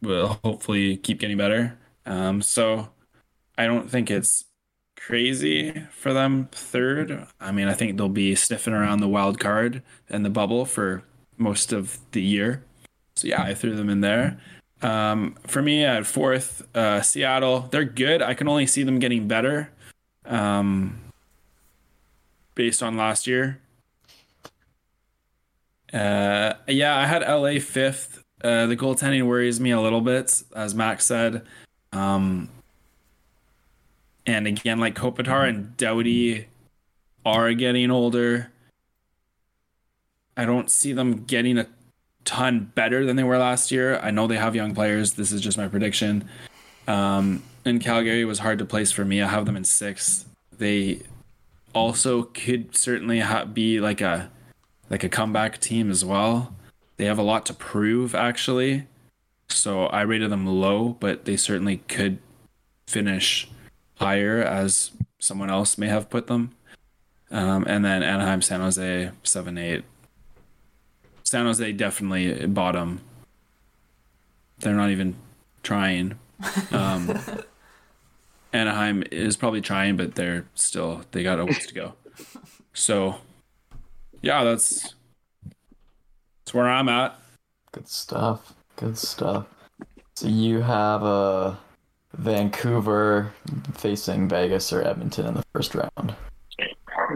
[0.00, 1.78] will hopefully keep getting better.
[2.04, 2.88] Um, so
[3.56, 4.44] I don't think it's
[4.96, 7.26] crazy for them third.
[7.40, 11.02] I mean, I think they'll be sniffing around the wild card and the bubble for
[11.38, 12.64] most of the year.
[13.16, 14.40] So yeah, I threw them in there.
[14.82, 18.20] Um, for me at fourth, uh, Seattle, they're good.
[18.20, 19.70] I can only see them getting better
[20.24, 21.00] um,
[22.54, 23.60] based on last year.
[25.92, 28.22] Uh, yeah, I had LA fifth.
[28.42, 31.46] Uh, the goaltending worries me a little bit, as Max said.
[31.92, 32.48] Um,
[34.26, 36.46] and again, like Kopitar and Doughty
[37.24, 38.50] are getting older.
[40.36, 41.66] I don't see them getting a
[42.24, 43.98] ton better than they were last year.
[43.98, 45.12] I know they have young players.
[45.12, 46.28] This is just my prediction.
[46.88, 49.22] Um, and Calgary was hard to place for me.
[49.22, 50.26] I have them in sixth.
[50.56, 51.02] They
[51.74, 54.30] also could certainly ha- be like a
[54.92, 56.54] like a comeback team as well.
[56.98, 58.86] They have a lot to prove actually.
[59.48, 62.18] So I rated them low, but they certainly could
[62.86, 63.50] finish
[63.96, 66.52] higher as someone else may have put them.
[67.30, 69.84] Um, and then Anaheim, San Jose, seven, eight.
[71.24, 73.00] San Jose definitely bottom.
[74.58, 75.16] They're not even
[75.62, 76.18] trying.
[76.70, 77.18] Um,
[78.52, 81.94] Anaheim is probably trying, but they're still they got a ways to go.
[82.74, 83.16] So,
[84.22, 84.94] yeah, that's
[86.44, 87.18] that's where I'm at.
[87.72, 88.54] Good stuff.
[88.76, 89.46] Good stuff.
[90.14, 91.54] So you have uh,
[92.14, 93.32] Vancouver
[93.74, 96.14] facing Vegas or Edmonton in the first round.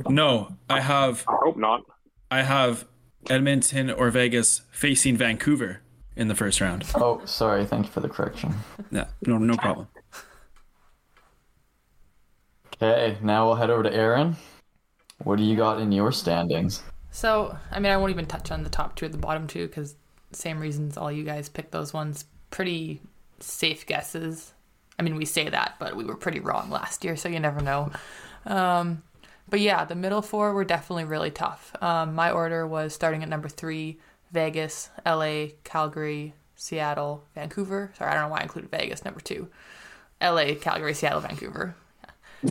[0.09, 1.82] No, I have I hope not.
[2.30, 2.86] I have
[3.30, 5.80] Edmonton or Vegas facing Vancouver
[6.16, 6.84] in the first round.
[6.94, 7.64] Oh, sorry.
[7.64, 8.54] Thank you for the correction.
[8.90, 9.88] Yeah, no, no problem.
[12.74, 14.36] Okay, now we'll head over to Aaron.
[15.22, 16.82] What do you got in your standings?
[17.17, 19.67] So, I mean, I won't even touch on the top two or the bottom two
[19.67, 19.95] because
[20.33, 22.27] same reasons all you guys picked those ones.
[22.51, 23.01] Pretty
[23.41, 24.53] safe guesses.
[24.99, 27.62] I mean, we say that, but we were pretty wrong last year, so you never
[27.62, 27.91] know.
[28.45, 29.03] Um,
[29.49, 31.75] but yeah, the middle four were definitely really tough.
[31.81, 33.99] Um, my order was starting at number three
[34.33, 37.93] Vegas, LA, Calgary, Seattle, Vancouver.
[37.97, 39.49] Sorry, I don't know why I included Vegas, number two.
[40.21, 41.77] LA, Calgary, Seattle, Vancouver.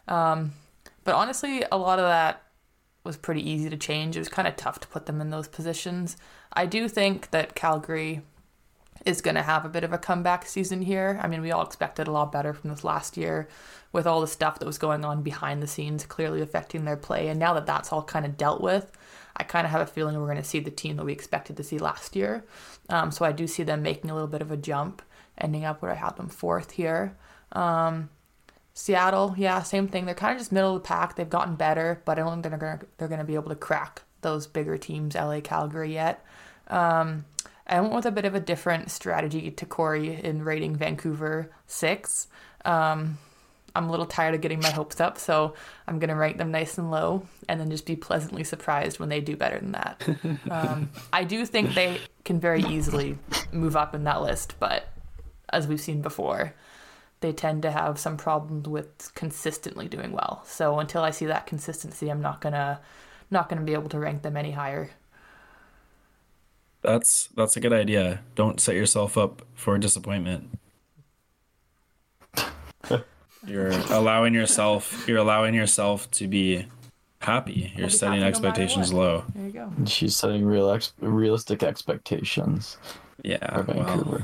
[0.07, 0.53] Um,
[1.03, 2.41] but honestly, a lot of that
[3.05, 4.15] was pretty easy to change.
[4.15, 6.17] It was kind of tough to put them in those positions.
[6.53, 8.21] I do think that Calgary
[9.05, 11.19] is going to have a bit of a comeback season here.
[11.21, 13.47] I mean, we all expected a lot better from this last year
[13.91, 17.27] with all the stuff that was going on behind the scenes clearly affecting their play.
[17.27, 18.91] And now that that's all kind of dealt with,
[19.37, 21.57] I kind of have a feeling we're going to see the team that we expected
[21.57, 22.45] to see last year.
[22.89, 25.01] Um, so I do see them making a little bit of a jump,
[25.37, 27.15] ending up where I have them fourth here.
[27.51, 28.09] Um,
[28.77, 30.05] Seattle, yeah, same thing.
[30.05, 31.15] They're kind of just middle of the pack.
[31.15, 34.01] They've gotten better, but I don't think they're gonna they're gonna be able to crack
[34.21, 36.25] those bigger teams, LA, Calgary, yet.
[36.67, 37.23] Um,
[37.65, 42.27] I went with a bit of a different strategy to Corey in rating Vancouver six.
[42.65, 43.17] Um,
[43.73, 45.53] I'm a little tired of getting my hopes up, so
[45.87, 49.21] I'm gonna rank them nice and low, and then just be pleasantly surprised when they
[49.21, 50.05] do better than that.
[50.51, 53.17] um, I do think they can very easily
[53.53, 54.89] move up in that list, but
[55.47, 56.53] as we've seen before,
[57.25, 60.43] they tend to have some problems with consistently doing well.
[60.45, 62.79] So until I see that consistency, I'm not gonna
[63.31, 64.91] not gonna be able to rank them any higher.
[66.83, 68.21] That's that's a good idea.
[68.35, 70.59] Don't set yourself up for disappointment.
[73.47, 76.67] you're allowing yourself you're allowing yourself to be
[77.21, 77.73] happy.
[77.75, 78.99] You're be setting happy expectations what.
[78.99, 79.23] low.
[79.33, 79.71] There you go.
[79.87, 82.77] She's setting real ex- realistic expectations
[83.23, 83.63] Yeah.
[83.63, 84.23] for Well, Vancouver.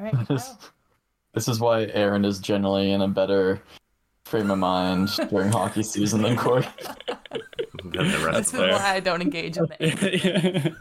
[0.00, 0.28] All right.
[0.28, 0.54] This,
[1.34, 3.60] this is why Aaron is generally in a better
[4.24, 6.66] frame of mind during hockey season than Corey.
[7.84, 10.74] Than the rest This of is why I don't engage in it.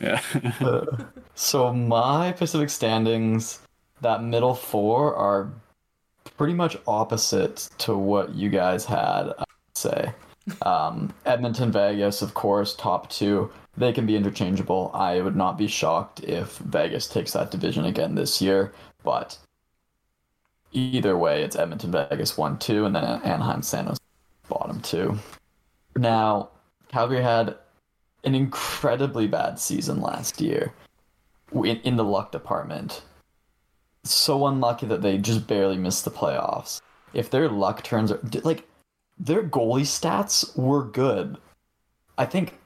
[0.00, 0.20] yeah.
[1.34, 3.60] So my Pacific standings,
[4.00, 5.52] that middle four are
[6.36, 9.34] pretty much opposite to what you guys had.
[9.38, 9.44] I'd
[9.76, 10.12] say
[10.62, 13.52] um, Edmonton, Vegas, of course, top two.
[13.78, 14.90] They can be interchangeable.
[14.92, 18.72] I would not be shocked if Vegas takes that division again this year.
[19.04, 19.38] But
[20.72, 23.98] either way, it's Edmonton, Vegas one, two, and then Anaheim, San Jose
[24.48, 25.16] bottom two.
[25.96, 26.50] Now,
[26.88, 27.56] Calgary had
[28.24, 30.72] an incredibly bad season last year
[31.52, 33.02] in, in the luck department.
[34.04, 36.80] So unlucky that they just barely missed the playoffs.
[37.12, 38.12] If their luck turns
[38.44, 38.66] like
[39.18, 41.38] their goalie stats were good.
[42.16, 42.58] I think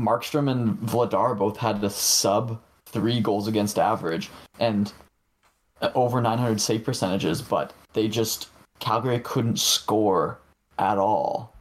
[0.00, 4.92] Markstrom and Vladar both had a sub three goals against average and
[5.94, 8.48] over 900 save percentages, but they just
[8.78, 10.38] Calgary couldn't score
[10.78, 11.54] at all.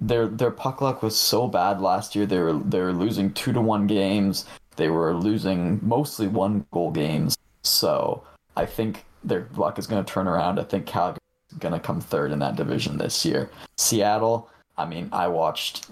[0.00, 2.26] Their their puck luck was so bad last year.
[2.26, 4.46] They were they were losing two to one games.
[4.76, 7.36] They were losing mostly one goal games.
[7.62, 8.22] So
[8.56, 10.60] I think their luck is going to turn around.
[10.60, 11.18] I think Calgary
[11.50, 13.50] is going to come third in that division this year.
[13.76, 14.48] Seattle.
[14.76, 15.88] I mean, I watched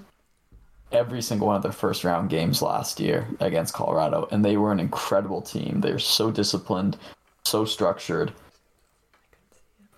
[0.93, 4.73] every single one of their first round games last year against Colorado, and they were
[4.73, 5.81] an incredible team.
[5.81, 6.97] They're so disciplined,
[7.45, 8.33] so structured.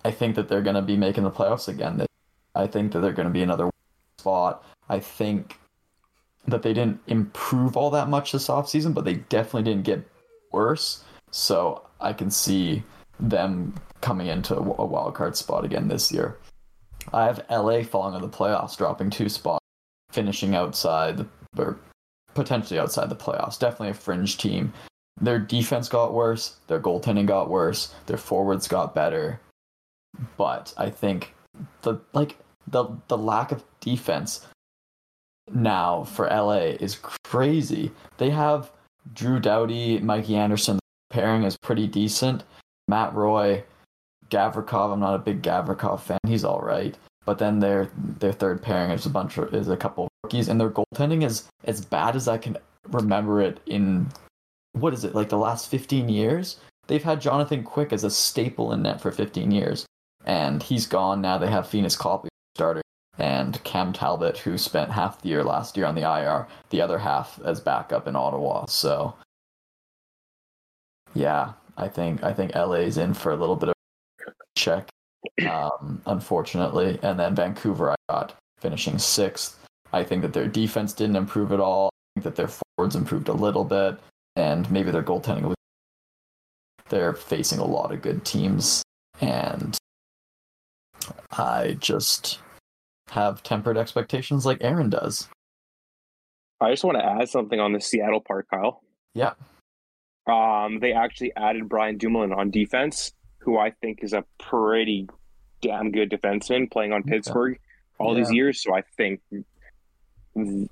[0.03, 2.05] I think that they're going to be making the playoffs again.
[2.55, 3.69] I think that they're going to be another
[4.17, 4.63] spot.
[4.89, 5.57] I think
[6.47, 10.07] that they didn't improve all that much this offseason, but they definitely didn't get
[10.51, 11.03] worse.
[11.31, 12.83] So I can see
[13.19, 16.37] them coming into a a wild card spot again this year.
[17.13, 19.58] I have LA falling in the playoffs, dropping two spots,
[20.19, 21.25] finishing outside
[21.57, 21.79] or
[22.33, 23.57] potentially outside the playoffs.
[23.57, 24.73] Definitely a fringe team.
[25.21, 29.39] Their defense got worse, their goaltending got worse, their forwards got better.
[30.35, 31.33] But I think
[31.83, 32.35] the like
[32.67, 34.45] the the lack of defense
[35.53, 37.89] now for LA is crazy.
[38.17, 38.71] They have
[39.13, 40.79] Drew Doughty, Mikey Anderson.
[41.09, 42.43] The pairing is pretty decent.
[42.89, 43.63] Matt Roy,
[44.29, 44.91] Gavrikov.
[44.91, 46.19] I'm not a big Gavrikov fan.
[46.27, 46.97] He's all right.
[47.25, 50.59] But then their their third pairing is a bunch of is a couple rookies, and
[50.59, 52.57] their goaltending is as bad as I can
[52.89, 54.07] remember it in
[54.73, 56.59] what is it like the last 15 years.
[56.87, 59.85] They've had Jonathan Quick as a staple in net for 15 years,
[60.25, 61.37] and he's gone now.
[61.37, 62.81] They have Pheonix Copley starter
[63.17, 66.97] and Cam Talbot, who spent half the year last year on the IR, the other
[66.97, 68.65] half as backup in Ottawa.
[68.65, 69.13] So,
[71.13, 73.75] yeah, I think I think LA's in for a little bit of
[74.55, 74.89] check,
[75.49, 76.97] um, unfortunately.
[77.03, 79.58] And then Vancouver, I got finishing sixth.
[79.93, 81.89] I think that their defense didn't improve at all.
[81.89, 83.97] I think that their forwards improved a little bit,
[84.35, 85.43] and maybe their goaltending.
[85.43, 85.55] was-
[86.89, 88.83] They're facing a lot of good teams,
[89.21, 89.77] and
[91.31, 92.39] I just
[93.09, 95.29] have tempered expectations like Aaron does.
[96.61, 98.83] I just want to add something on the Seattle part, Kyle.
[99.13, 99.33] Yeah.
[100.27, 105.07] Um, they actually added Brian Dumoulin on defense, who I think is a pretty
[105.61, 107.03] damn good defenseman playing on.
[107.03, 107.59] Pittsburgh
[107.97, 108.61] all these years.
[108.61, 109.21] So I think,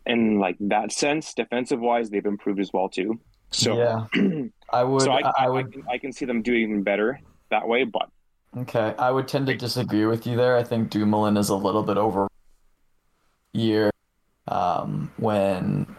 [0.05, 3.19] in like that sense, defensive wise, they've improved as well too.
[3.51, 4.07] So yeah,
[4.71, 5.03] I would.
[5.03, 5.71] so I, I, I, I would.
[5.71, 7.83] can, I can see them doing even better that way.
[7.83, 8.09] But
[8.55, 10.55] Okay, I would tend to disagree with you there.
[10.57, 12.27] I think Dumoulin is a little bit over
[13.53, 13.91] year
[14.47, 15.95] um, when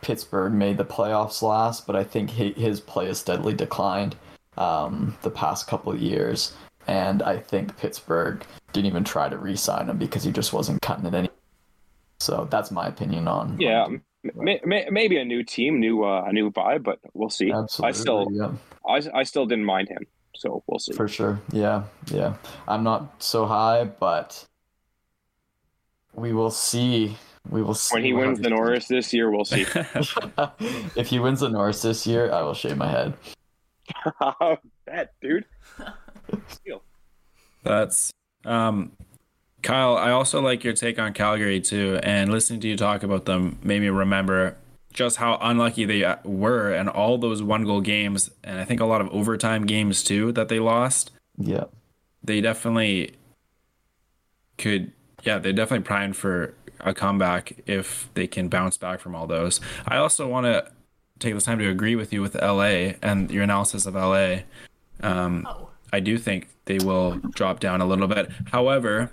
[0.00, 4.16] Pittsburgh made the playoffs last, but I think he, his play has steadily declined
[4.56, 6.54] um, the past couple of years,
[6.86, 11.06] and I think Pittsburgh didn't even try to re-sign him because he just wasn't cutting
[11.06, 11.27] it any.
[12.20, 13.56] So that's my opinion on.
[13.60, 13.86] yeah,
[14.34, 17.52] may, may, maybe a new team, new uh, a new vibe, but we'll see.
[17.52, 17.88] absolutely.
[17.88, 18.52] I still yeah.
[18.86, 20.92] I, I still didn't mind him, so we'll see.
[20.92, 21.40] For sure.
[21.52, 22.34] Yeah, yeah.
[22.66, 24.44] I'm not so high, but
[26.14, 27.16] we will see.
[27.48, 27.94] We will see.
[27.94, 29.64] when he wins the Norris this year, we'll see.
[30.96, 33.14] if he wins the Norris this year, I will shave my head.
[34.86, 35.46] Bet, dude.
[36.48, 36.82] Steal.
[37.62, 38.10] That's
[38.44, 38.92] um
[39.68, 43.26] Kyle, I also like your take on Calgary too, and listening to you talk about
[43.26, 44.56] them made me remember
[44.94, 48.80] just how unlucky they uh, were and all those one goal games and I think
[48.80, 51.10] a lot of overtime games too that they lost.
[51.36, 51.64] Yeah.
[52.24, 53.16] They definitely
[54.56, 54.90] could
[55.22, 59.60] yeah, they're definitely primed for a comeback if they can bounce back from all those.
[59.86, 60.72] I also want to
[61.18, 64.38] take this time to agree with you with LA and your analysis of LA.
[65.02, 65.68] Um, Oh.
[65.92, 68.30] I do think they will drop down a little bit.
[68.50, 69.10] However,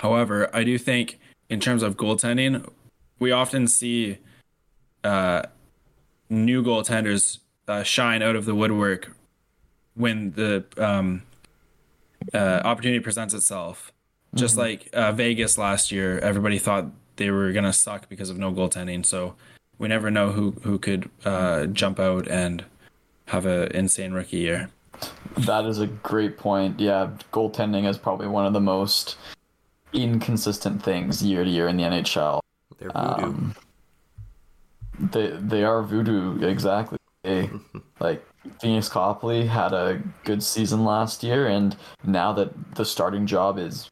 [0.00, 1.18] however, I do think
[1.50, 2.66] in terms of goaltending,
[3.18, 4.16] we often see
[5.04, 5.42] uh,
[6.30, 7.38] new goaltenders
[7.68, 9.14] uh, shine out of the woodwork
[9.94, 11.22] when the um,
[12.32, 13.92] uh, opportunity presents itself.
[14.34, 16.86] Just like uh, Vegas last year, everybody thought
[17.16, 19.04] they were gonna suck because of no goaltending.
[19.04, 19.34] So
[19.78, 22.64] we never know who who could uh, jump out and
[23.26, 24.70] have an insane rookie year.
[25.38, 26.80] That is a great point.
[26.80, 29.16] Yeah, goaltending is probably one of the most
[29.92, 32.40] inconsistent things year to year in the NHL.
[32.78, 33.24] They're voodoo.
[33.24, 33.54] Um,
[34.98, 36.98] they they are voodoo exactly.
[37.22, 37.50] They,
[38.00, 38.24] like
[38.62, 43.90] Pheonix Copley had a good season last year, and now that the starting job is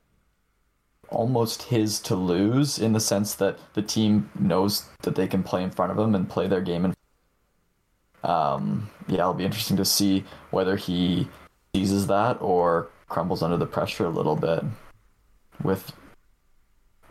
[1.10, 5.62] almost his to lose, in the sense that the team knows that they can play
[5.62, 6.84] in front of him and play their game.
[6.84, 6.94] And
[8.24, 11.28] um, yeah, it'll be interesting to see whether he
[11.74, 14.62] seizes that or crumbles under the pressure a little bit
[15.62, 15.92] with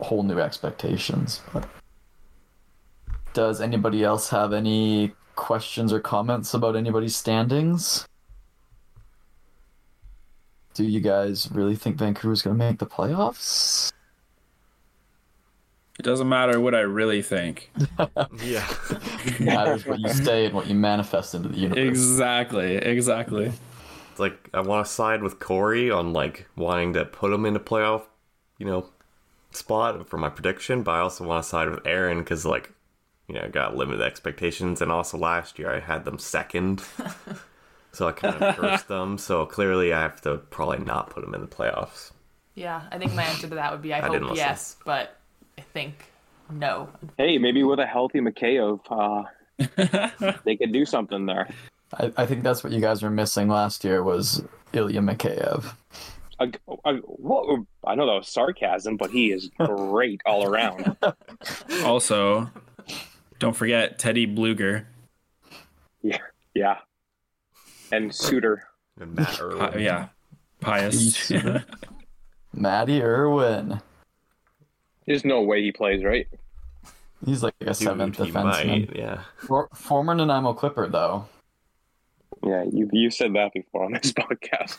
[0.00, 1.40] whole new expectations.
[1.52, 1.68] But
[3.34, 8.06] does anybody else have any questions or comments about anybody's standings?
[10.74, 13.92] Do you guys really think Vancouver's going to make the playoffs?
[15.98, 17.72] It doesn't matter what I really think.
[18.44, 18.68] yeah.
[19.40, 21.88] matters what you say and what you manifest into the universe.
[21.88, 23.52] Exactly, exactly.
[24.12, 27.56] It's like I want to side with Corey on like wanting to put him in
[27.56, 28.02] a playoff,
[28.58, 28.86] you know,
[29.52, 32.72] spot for my prediction, but I also want to side with Aaron because like,
[33.28, 36.82] you know, I got limited expectations, and also last year I had them second,
[37.92, 39.18] so I kind of cursed them.
[39.18, 42.12] So clearly, I have to probably not put them in the playoffs.
[42.54, 45.16] Yeah, I think my answer to that would be I, I didn't hope yes, but
[45.58, 46.06] I think
[46.50, 46.88] no.
[47.16, 51.48] Hey, maybe with a healthy Mikheyev, uh, they could do something there.
[51.94, 54.42] I, I think that's what you guys were missing last year was
[54.72, 55.74] Ilya Mikheyev.
[56.40, 56.50] A,
[56.84, 60.96] a, what, I know that was sarcasm, but he is great all around.
[61.84, 62.50] Also,
[63.38, 64.84] don't forget Teddy Bluger.
[66.02, 66.18] Yeah,
[66.54, 66.78] yeah.
[67.92, 68.64] And Suter.
[69.00, 69.58] And Matt Irwin.
[69.58, 70.08] Pi- yeah,
[70.60, 70.96] Pius.
[71.28, 71.64] Jeez.
[72.52, 73.80] Matty Irwin.
[75.06, 76.26] There's no way he plays, right?
[77.24, 78.88] He's like a Dude, seventh he defenseman.
[78.88, 79.22] might, yeah.
[79.36, 81.26] For, former Nanaimo Clipper, though.
[82.48, 84.78] Yeah, you you said that before on this podcast.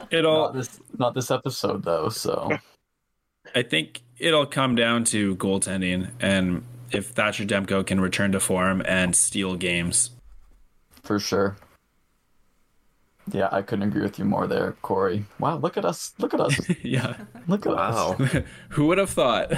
[0.10, 2.08] it all Not this, not this episode, though.
[2.08, 2.50] So
[3.54, 8.82] I think it'll come down to goaltending and if Thatcher Demko can return to form
[8.86, 10.10] and steal games.
[11.04, 11.56] for sure.
[13.30, 15.24] Yeah, I couldn't agree with you more there, Corey.
[15.38, 16.12] Wow, look at us!
[16.18, 16.58] Look at us!
[16.82, 17.16] yeah.
[17.46, 18.18] Look at us!
[18.18, 18.42] Wow.
[18.70, 19.52] Who would have thought?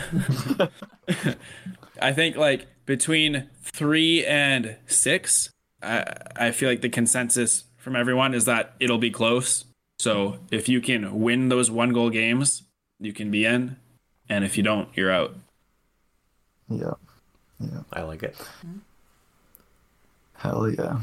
[2.00, 5.48] I think like between three and six,
[5.84, 9.64] I I feel like the consensus from everyone is that it'll be close.
[9.98, 12.62] So if you can win those one goal games,
[12.98, 13.76] you can be in,
[14.28, 15.36] and if you don't, you're out.
[16.68, 16.94] Yeah,
[17.60, 18.36] yeah, I like it.
[20.34, 21.00] hell yeah.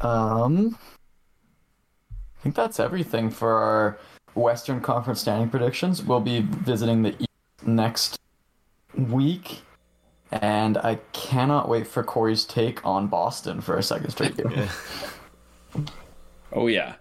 [0.00, 0.78] Um,
[2.38, 3.98] I think that's everything for our
[4.34, 6.02] Western Conference standing predictions.
[6.02, 7.28] We'll be visiting the East
[7.66, 8.18] next
[8.96, 9.62] week,
[10.32, 14.68] and I cannot wait for Corey's take on Boston for a second straight game.
[16.52, 16.96] Oh yeah.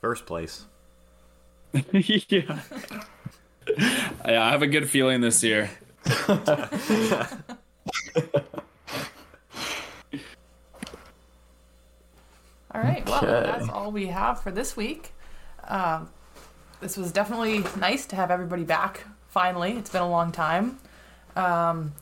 [0.00, 0.64] First place.
[1.92, 2.58] yeah.
[4.24, 5.70] I have a good feeling this year.
[12.74, 13.06] All right.
[13.06, 13.46] Well, Okay.
[13.46, 15.12] that's all we have for this week.
[15.68, 16.08] Um,
[16.80, 19.04] this was definitely nice to have everybody back.
[19.28, 20.78] Finally, it's been a long time.
[21.36, 21.92] Um,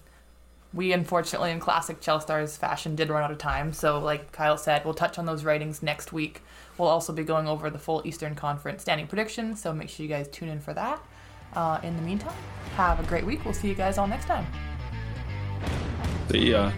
[0.74, 3.72] we unfortunately in classic Chel Stars fashion did run out of time.
[3.72, 6.42] So, like Kyle said, we'll touch on those writings next week.
[6.78, 10.08] We'll also be going over the full Eastern Conference standing predictions, so make sure you
[10.08, 11.02] guys tune in for that.
[11.54, 12.34] Uh, in the meantime,
[12.76, 13.44] have a great week.
[13.44, 14.46] We'll see you guys all next time.
[16.30, 16.72] See ya.